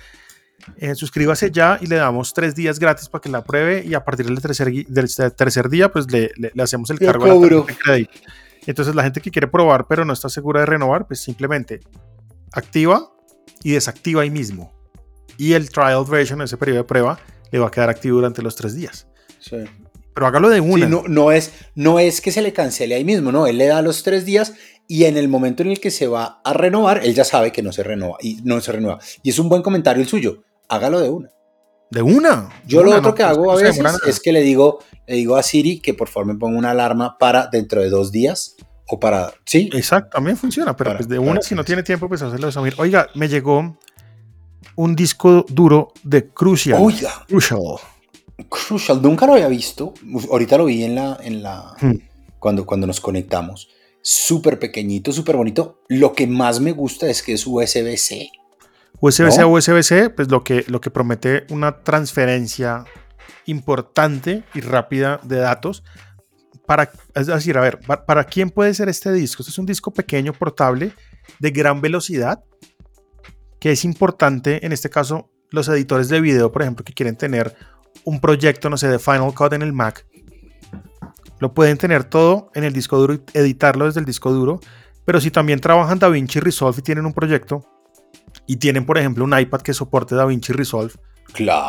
[0.77, 4.05] eh, suscríbase ya y le damos tres días gratis para que la pruebe y a
[4.05, 8.11] partir del tercer, del tercer día, pues le, le, hacemos el cargo de crédito.
[8.67, 11.80] Entonces la gente que quiere probar pero no está segura de renovar, pues simplemente
[12.51, 13.09] activa
[13.63, 14.71] y desactiva ahí mismo.
[15.39, 17.19] Y el trial version, ese periodo de prueba,
[17.51, 19.07] le va a quedar activo durante los tres días.
[19.39, 19.65] Sí.
[20.14, 20.88] Pero hágalo de una.
[20.88, 23.47] no, no, es, no es que se le cancele ahí mismo, no.
[23.47, 24.53] Él le da los tres días
[24.88, 27.62] y en el momento en el que se va a renovar, él ya sabe que
[27.62, 28.99] no se renueva y no se renueva.
[29.22, 30.43] Y es un buen comentario el suyo.
[30.68, 31.30] Hágalo de una.
[31.91, 32.49] De una.
[32.66, 35.43] Yo lo otro que pues, hago a veces es que le digo, le digo a
[35.43, 38.55] Siri que por favor me ponga una alarma para dentro de dos días
[38.88, 39.32] o para.
[39.45, 39.70] Sí.
[39.74, 43.07] Exacto, también funciona, pero pues de una, si no tiene tiempo, pues hacerlo de Oiga,
[43.14, 43.78] me llegó
[44.76, 46.80] un disco duro de Crucial.
[46.82, 47.26] Oiga.
[47.28, 47.60] Crucial.
[48.48, 49.94] Crucial, nunca lo había visto.
[50.32, 51.96] Ahorita lo vi en la, en la hmm.
[52.40, 53.70] cuando, cuando nos conectamos.
[54.02, 55.82] Súper pequeñito, súper bonito.
[55.88, 58.30] Lo que más me gusta es que es USB-C.
[59.02, 62.86] USB-C a USB-C, pues lo que, lo que promete una transferencia
[63.46, 65.84] importante y rápida de datos.
[66.66, 69.42] Para, es decir, a ver, ¿para, ¿para quién puede ser este disco?
[69.42, 70.94] Este es un disco pequeño, portable,
[71.40, 72.44] de gran velocidad,
[73.60, 77.56] que es importante, en este caso, los editores de video, por ejemplo, que quieren tener
[78.04, 80.06] un proyecto, no sé, de Final Cut en el Mac,
[81.40, 84.60] lo pueden tener todo en el disco duro y editarlo desde el disco duro.
[85.06, 87.66] Pero si también trabajan DaVinci Resolve y tienen un proyecto
[88.46, 90.94] y tienen, por ejemplo, un iPad que soporte DaVinci Resolve,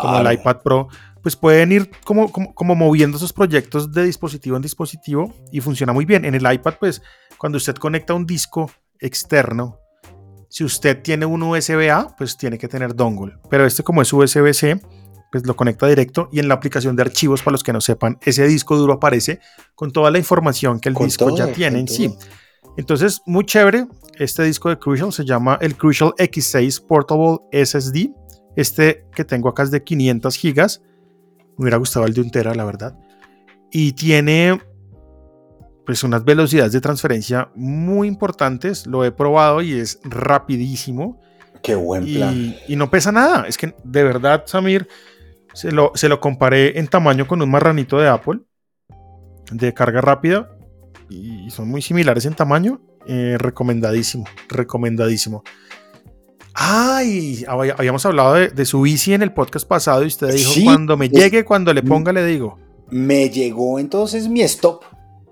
[0.02, 0.88] como el iPad Pro,
[1.22, 6.04] pues pueden ir como, como, moviendo esos proyectos de dispositivo en dispositivo y funciona muy
[6.04, 6.24] bien.
[6.24, 7.02] En el iPad, pues
[7.38, 9.78] cuando usted conecta un disco externo,
[10.48, 13.36] si usted tiene un USB-A, pues tiene que tener dongle.
[13.48, 14.80] Pero este como es USB-C,
[15.30, 18.18] pues lo conecta directo y en la aplicación de archivos, para los que no sepan,
[18.22, 19.40] ese disco duro aparece
[19.74, 22.14] con toda la información que el disco ya tiene en sí.
[22.76, 23.86] Entonces, muy chévere.
[24.18, 28.10] Este disco de Crucial se llama el Crucial X6 Portable SSD.
[28.56, 30.82] Este que tengo acá es de 500 gigas.
[31.56, 32.98] Me hubiera gustado el de un tera, la verdad.
[33.70, 34.60] Y tiene
[35.86, 38.86] pues unas velocidades de transferencia muy importantes.
[38.86, 41.20] Lo he probado y es rapidísimo.
[41.62, 42.56] Qué buen plan.
[42.66, 43.46] y no pesa nada.
[43.46, 44.88] Es que de verdad, Samir,
[45.52, 48.40] se lo, comparé en tamaño con un marranito de Apple
[49.50, 50.56] de carga rápida
[51.08, 52.80] y son muy similares en tamaño.
[53.06, 55.42] Eh, recomendadísimo, recomendadísimo.
[56.54, 61.08] Ay, habíamos hablado de, su bici en el podcast pasado y usted dijo, cuando me
[61.08, 62.58] llegue, cuando le ponga, le digo.
[62.90, 64.84] Me llegó entonces mi stop.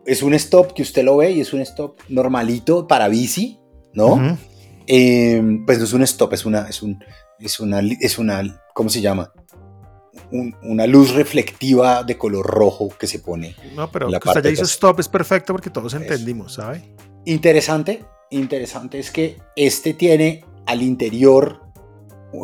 [0.07, 3.59] Es un stop que usted lo ve y es un stop normalito para bici,
[3.93, 4.39] ¿no?
[4.87, 6.99] Em, pues no es un stop, es una, es un,
[7.39, 9.31] es una, es una, ¿cómo se llama?
[10.31, 13.55] Una luz reflectiva de color rojo que se pone.
[13.75, 16.95] No, pero la que usted ya hizo stop es perfecto porque todos entendimos, ¿sabe?
[17.25, 21.63] Interesante, interesante es que este tiene al interior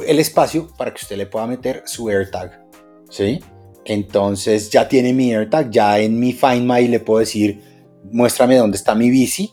[0.06, 2.64] el espacio para que usted le pueda meter su AirTag,
[3.10, 3.40] ¿sí?
[3.84, 7.62] Entonces ya tiene mi AirTag, ya en mi Find My le puedo decir,
[8.10, 9.52] muéstrame dónde está mi bici.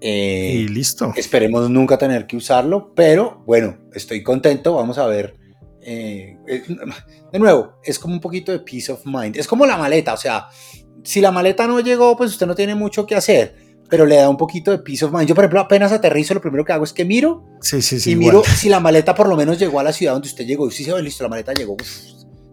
[0.00, 1.12] Eh, y listo.
[1.16, 5.36] Esperemos nunca tener que usarlo, pero bueno, estoy contento, vamos a ver
[5.82, 6.36] eh,
[7.32, 9.36] de nuevo, es como un poquito de peace of mind.
[9.36, 10.48] Es como la maleta, o sea,
[11.02, 13.56] si la maleta no llegó, pues usted no tiene mucho que hacer,
[13.88, 15.26] pero le da un poquito de peace of mind.
[15.26, 18.12] Yo, por ejemplo, apenas aterrizo, lo primero que hago es que miro sí, sí, sí,
[18.12, 20.68] y miro si la maleta por lo menos llegó a la ciudad donde usted llegó.
[20.68, 21.76] Y si se ve, listo, la maleta llegó,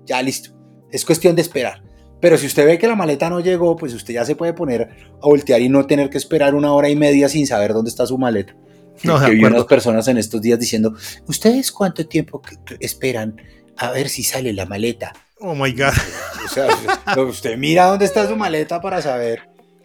[0.05, 0.51] ya listo.
[0.91, 1.83] Es cuestión de esperar.
[2.21, 4.89] Pero si usted ve que la maleta no llegó, pues usted ya se puede poner
[5.21, 8.05] a voltear y no tener que esperar una hora y media sin saber dónde está
[8.07, 8.55] su maleta.
[9.03, 10.95] No, que vi unas personas en estos días diciendo,
[11.27, 12.41] ¿ustedes cuánto tiempo
[12.79, 13.35] esperan
[13.77, 15.13] a ver si sale la maleta?
[15.39, 15.93] Oh my God.
[16.45, 16.67] O sea,
[17.23, 19.41] usted mira dónde está su maleta para saber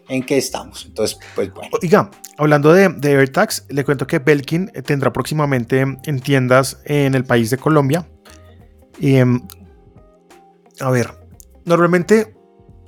[0.07, 0.85] en qué estamos.
[0.85, 1.69] Entonces, pues bueno.
[1.81, 7.25] Oiga, hablando de, de AirTags, le cuento que Belkin tendrá próximamente en tiendas en el
[7.25, 8.07] país de Colombia.
[8.99, 9.41] Em,
[10.79, 11.11] a ver,
[11.65, 12.35] normalmente,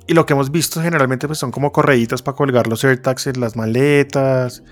[0.06, 3.40] y lo que hemos visto generalmente pues son como correitas para colgar los AirTags en
[3.40, 4.62] las maletas,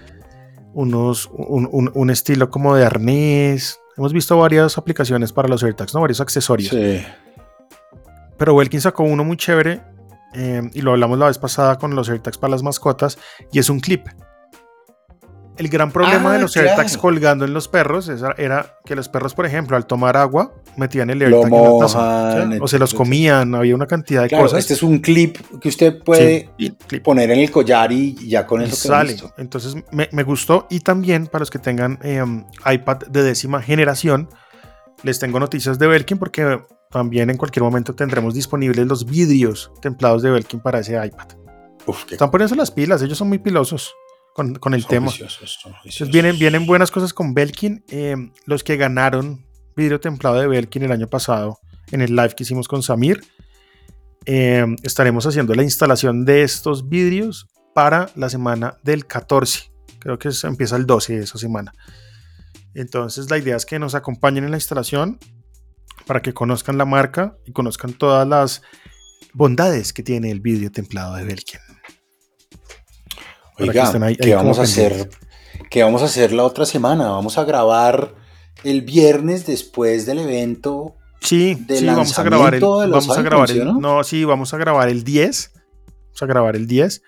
[0.74, 3.80] unos, un, estilo como de arnés.
[3.96, 6.00] Hemos visto varias aplicaciones para los AirTags, ¿no?
[6.00, 6.70] Varios accesorios.
[6.70, 7.04] Sí.
[8.38, 9.82] Pero Welkin sacó uno muy chévere
[10.34, 13.18] eh, y lo hablamos la vez pasada con los AirTags para las mascotas
[13.52, 14.06] y es un clip.
[15.58, 19.44] El gran problema de los AirTags colgando en los perros era que los perros, por
[19.44, 22.48] ejemplo, al tomar agua, metían el AirTag en la taza.
[22.60, 24.58] O se los comían, había una cantidad de cosas.
[24.60, 26.50] Este es un clip que usted puede
[27.04, 29.16] poner en el collar y ya con eso sale.
[29.36, 30.66] Entonces me, gustó.
[30.70, 34.28] Y también para los que tengan em, iPad de décima generación,
[35.02, 40.22] les tengo noticias de Belkin porque también en cualquier momento tendremos disponibles los vidrios templados
[40.22, 41.28] de Belkin para ese iPad.
[42.10, 43.92] Están poniendo las pilas, ellos son muy pilosos
[44.34, 45.12] con, el tema.
[46.10, 47.84] vienen, vienen buenas cosas con Belkin.
[47.88, 48.16] Eh,
[48.46, 51.58] los que ganaron vidrio templado de Belkin el año pasado
[51.90, 53.22] en el live que hicimos con Samir.
[54.24, 59.72] Eh, estaremos haciendo la instalación de estos vidrios para la semana del 14.
[59.98, 61.72] Creo que empieza el 12 de esa semana.
[62.74, 65.18] Entonces la idea es que nos acompañen en la instalación
[66.06, 68.62] para que conozcan la marca y conozcan todas las
[69.34, 71.60] bondades que tiene el vidrio templado de Belkin.
[73.62, 75.08] Oiga, ¿qué vamos a hacer?
[75.70, 77.08] ¿Qué vamos a hacer la otra semana?
[77.10, 78.14] Vamos a grabar
[78.64, 80.96] el viernes después del evento.
[81.20, 84.04] Sí, sí vamos a grabar el, vamos a grabar el, ¿no?
[84.04, 85.52] sí, vamos a grabar el 10.
[85.54, 87.02] Vamos a grabar el 10.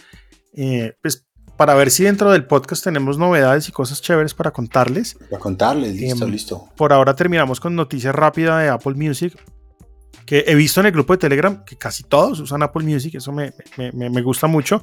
[0.57, 1.26] Eh, pues
[1.57, 5.16] para ver si dentro del podcast tenemos novedades y cosas chéveres para contarles.
[5.30, 6.68] Para contarles, listo, em, listo.
[6.76, 9.36] Por ahora terminamos con noticias rápida de Apple Music
[10.26, 13.32] que he visto en el grupo de Telegram que casi todos usan Apple Music, eso
[13.32, 14.82] me, me, gusta mucho,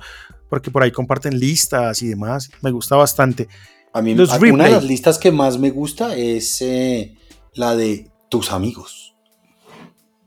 [0.52, 3.48] porque por ahí comparten listas y demás, me gusta bastante.
[3.94, 7.16] A mí una de las listas que más me gusta es eh,
[7.54, 9.16] la de tus amigos.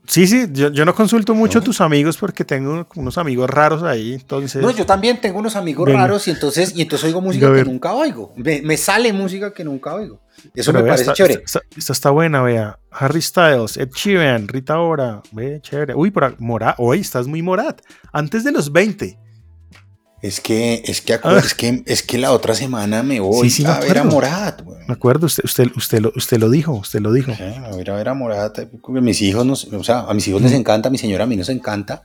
[0.07, 4.13] Sí, sí, yo, no consulto mucho a tus amigos porque tengo unos amigos raros ahí,
[4.13, 4.63] entonces...
[4.63, 7.93] No, yo también tengo unos amigos raros y entonces, y entonces oigo música que nunca
[7.93, 8.33] oigo.
[8.35, 10.21] Me, sale música que nunca oigo.
[10.55, 11.43] Eso me parece chévere.
[11.45, 12.79] Esta, está buena, vea.
[12.89, 15.93] Harry Styles, Ed Sheeran, Rita Ora, ve, chévere.
[15.93, 17.81] Uy, por Morat, hoy estás muy Morat.
[18.11, 19.24] Antes de los 20.
[20.21, 21.37] Es que, es que, ah.
[21.37, 24.63] es que, es que la otra semana me voy a ver a Morat.
[24.87, 27.31] Me acuerdo, usted, usted, usted, lo, usted lo dijo, usted lo dijo.
[27.31, 28.59] a ver a ver a Morat.
[28.87, 31.49] Mis hijos, o sea, a mis hijos les encanta, a mi señora a mí nos
[31.49, 32.03] encanta.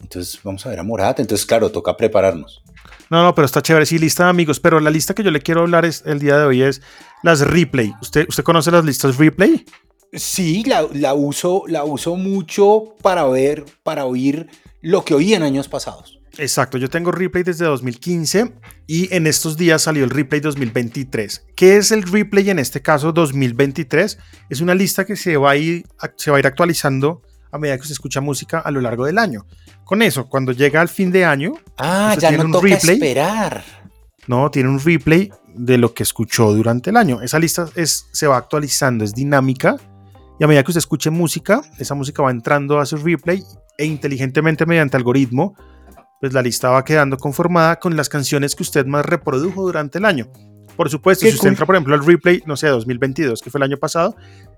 [0.00, 1.20] Entonces vamos a ver a Morat.
[1.20, 2.62] Entonces, claro, toca prepararnos.
[3.10, 3.86] No, no, pero está chévere.
[3.86, 4.58] Sí, lista de amigos.
[4.60, 6.82] Pero la lista que yo le quiero hablar es, el día de hoy es
[7.22, 7.92] las replay.
[8.02, 9.64] ¿Usted, usted conoce las listas replay?
[10.12, 14.48] Sí, la, la, uso, la uso mucho para ver, para oír
[14.80, 16.20] lo que oí en años pasados.
[16.38, 18.52] Exacto, yo tengo replay desde 2015
[18.86, 21.46] y en estos días salió el replay 2023.
[21.54, 24.18] ¿Qué es el replay en este caso 2023?
[24.50, 27.22] Es una lista que se va a ir, se va a ir actualizando
[27.52, 29.46] a medida que se escucha música a lo largo del año.
[29.84, 33.64] Con eso, cuando llega al fin de año, ah, ya no un toca replay, esperar.
[34.26, 37.22] No, tiene un replay de lo que escuchó durante el año.
[37.22, 39.76] Esa lista es, se va actualizando, es dinámica
[40.40, 43.42] y a medida que usted escuche música, esa música va entrando a su replay
[43.78, 45.54] e inteligentemente mediante algoritmo
[46.24, 50.06] pues la lista va quedando conformada con las canciones que usted más reprodujo durante el
[50.06, 50.32] año.
[50.74, 53.64] Por supuesto, si usted entra, por ejemplo, al replay, no sé, 2022, que fue el
[53.64, 54.16] año pasado,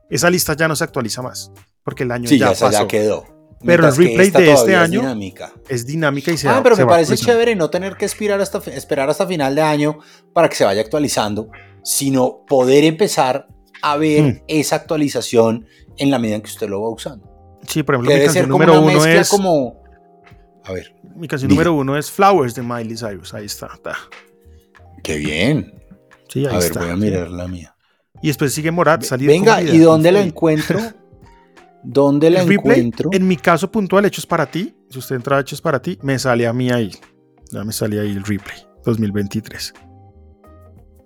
[0.09, 1.51] esa lista ya no se actualiza más,
[1.83, 2.71] porque el año ya, pasó.
[2.71, 3.27] ya quedó.
[3.65, 5.53] Pero el replay de este año es dinámica.
[5.69, 9.11] es dinámica y se Ah, pero me parece chévere no tener que esperar hasta, esperar
[9.11, 9.99] hasta final de año
[10.33, 11.49] para que se vaya actualizando,
[11.83, 13.49] sino poder empezar
[13.83, 14.43] a ver mm.
[14.47, 17.29] esa actualización en la medida en que usted lo va usando.
[17.67, 19.85] Sí, por ejemplo, mi canción número uno es como
[20.67, 20.95] a ver.
[21.15, 23.33] Mi canción número uno es Flowers de Miley Cyrus.
[23.35, 23.69] Ahí está.
[25.03, 25.73] Qué bien.
[26.29, 27.77] Sí, ahí a ver, voy a mirar la mía.
[28.23, 29.05] Y después sigue Morat.
[29.19, 30.81] Venga, ¿y dónde la encuentro?
[31.85, 33.11] ¿Dónde la encuentro?
[33.13, 34.75] En mi caso puntual, Hechos para ti.
[34.91, 36.91] Si usted entra a Hechos para ti, me sale a mí ahí.
[37.53, 39.73] Ya me sale ahí el replay 2023.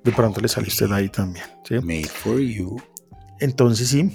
[0.05, 1.45] De pronto le sale usted ahí también.
[1.83, 2.81] Made for you.
[3.41, 4.11] Entonces, sí.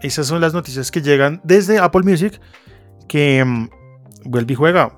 [0.00, 2.40] Esas son las noticias que llegan desde Apple Music.
[3.08, 3.68] Que mm,
[4.24, 4.92] vuelve y juega.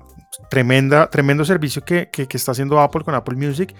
[0.49, 3.75] Tremenda, tremendo servicio que, está haciendo Apple con Apple Music.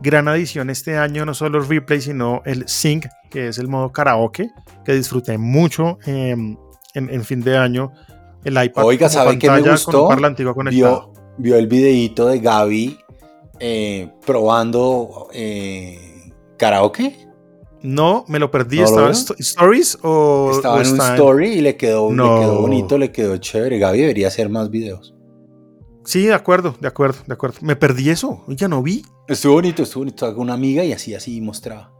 [0.00, 3.92] Gran adición este año, no solo el replay, sino el sync, que es el modo
[3.92, 4.50] karaoke,
[4.84, 6.56] que disfruté mucho em,
[6.94, 7.92] en, fin de año.
[8.44, 8.84] El iPad.
[8.84, 10.08] Oiga, ¿sabe qué me gustó?
[10.70, 12.98] Vio, vio, el videito de Gaby
[13.60, 17.23] eh, probando eh, karaoke.
[17.84, 18.80] No, me lo perdí.
[18.80, 20.52] ¿Estaba en Stories o.?
[20.56, 23.78] Estaba en un story y le quedó, le quedó bonito, le quedó chévere.
[23.78, 25.14] Gaby debería hacer más videos.
[26.02, 27.58] Sí, de acuerdo, de acuerdo, de acuerdo.
[27.60, 29.04] Me perdí eso, ya no vi.
[29.28, 30.34] Estuvo bonito, estuvo bonito.
[30.34, 31.92] Una amiga y así, así mostraba.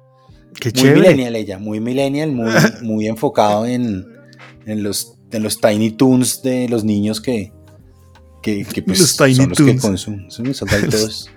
[0.58, 2.50] Qué muy millennial ella, muy millennial, muy,
[2.82, 4.06] muy enfocado en,
[4.64, 7.52] en, los, en los Tiny Toons de los niños que,
[8.40, 10.30] que, pues, los tiny son los que consumen.
[10.30, 10.46] Son
[10.90, 11.30] los,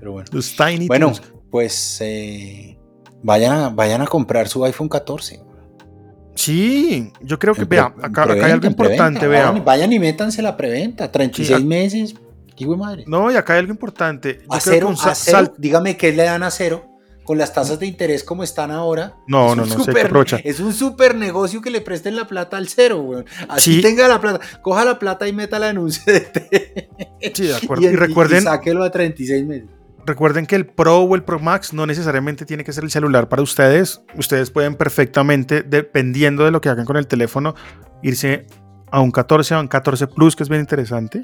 [0.00, 0.28] Pero bueno.
[0.32, 1.12] Los Tiny Bueno,
[1.48, 1.98] pues.
[2.00, 2.76] Eh,
[3.24, 5.40] Vayan a, comprar su iPhone 14.
[6.34, 11.64] Sí, yo creo que, vea, acá, hay algo importante, Vayan, y métanse la preventa, 36
[11.64, 12.14] meses.
[12.76, 13.04] madre.
[13.06, 14.42] No, y acá hay algo importante.
[14.50, 14.94] acero,
[15.56, 16.84] dígame qué le dan a cero
[17.24, 19.16] con las tasas de interés como están ahora.
[19.26, 20.12] No, no, no, super,
[20.44, 23.24] Es un súper negocio que le presten la plata al cero, güey.
[23.48, 24.40] Así tenga la plata.
[24.60, 27.32] Coja la plata y meta en un CDT.
[27.32, 27.84] Sí, de acuerdo.
[27.84, 28.42] y, recuerden.
[28.42, 29.68] Y sáquelo a 36 meses.
[30.06, 33.28] Recuerden que el Pro o el Pro Max no necesariamente tiene que ser el celular
[33.28, 34.02] para ustedes.
[34.16, 37.54] Ustedes pueden perfectamente, dependiendo de lo que hagan con el teléfono,
[38.02, 38.46] irse
[38.90, 41.22] a un 14 o a un 14 Plus, que es bien interesante,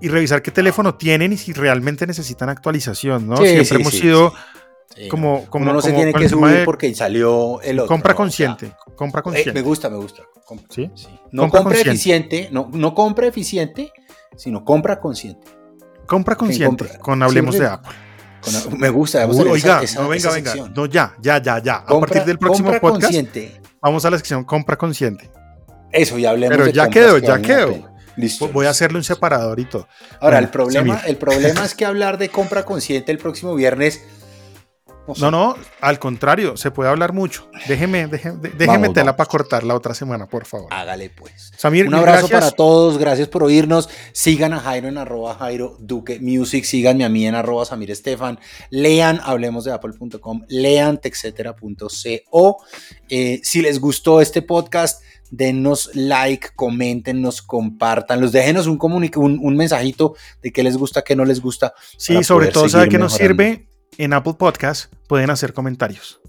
[0.00, 3.36] y revisar qué teléfono tienen y si realmente necesitan actualización, ¿no?
[3.36, 4.32] Siempre hemos sido
[5.08, 7.88] como, como no se tiene que subir porque salió el otro.
[7.88, 9.52] Compra consciente, compra eh, consciente.
[9.52, 10.22] me gusta, me gusta.
[10.68, 10.90] ¿Sí?
[11.32, 13.92] No compra eficiente, no, no compra eficiente,
[14.36, 15.59] sino compra consciente.
[16.10, 17.92] Compra consciente, con Hablemos de Apple.
[18.76, 19.24] me gusta.
[19.28, 20.54] oiga, no, venga, venga.
[20.74, 21.76] No, ya, ya, ya, ya.
[21.76, 23.60] a partir del próximo podcast, consciente.
[23.80, 25.30] vamos a la sección Compra Consciente.
[25.92, 27.88] Eso, ya hablemos Pero ya quedó, ya quedó.
[28.16, 28.48] Listo.
[28.48, 29.86] Voy a hacerle un separador y todo.
[30.18, 34.02] Ahora, el, problema, el problema es que hablar de compra consciente el próximo viernes
[35.18, 37.48] no, no, al contrario, se puede hablar mucho.
[37.68, 40.68] Déjeme, déjeme, déjeme tela para cortar la otra semana, por favor.
[40.70, 41.52] Hágale pues.
[41.64, 43.88] Un abrazo para todos, gracias por oírnos.
[44.12, 48.38] Sigan a Jairo en arroba Jairo Duque Music, síganme a mí en arroba Samir Estefan,
[48.70, 52.56] lean hablemos de apple.com, lean texetera.co.
[53.08, 60.14] Eh, si les gustó este podcast, denos like, coméntenos, compartan, déjenos un, un, un mensajito
[60.42, 61.72] de qué les gusta, qué no les gusta.
[61.96, 63.69] Sí, sobre todo, ¿sabe qué nos sirve?
[63.98, 66.20] En Apple Podcast pueden hacer comentarios.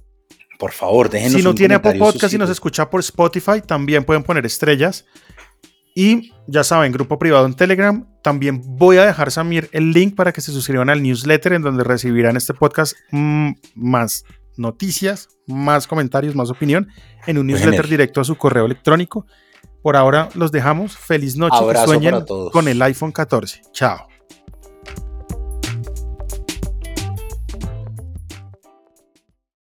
[0.59, 4.23] Por favor, déjenos Si no tiene Apple Podcast y nos escucha por Spotify, también pueden
[4.23, 5.05] poner estrellas.
[5.95, 8.07] Y ya saben, grupo privado en Telegram.
[8.23, 11.83] También voy a dejar, Samir, el link para que se suscriban al newsletter en donde
[11.83, 14.23] recibirán este podcast mm, más
[14.55, 16.87] noticias, más comentarios, más opinión
[17.25, 19.25] en un newsletter directo a su correo electrónico.
[19.81, 20.95] Por ahora los dejamos.
[20.95, 21.57] Feliz noche.
[21.85, 23.61] Sueñen con el iPhone 14.
[23.73, 24.10] Chao.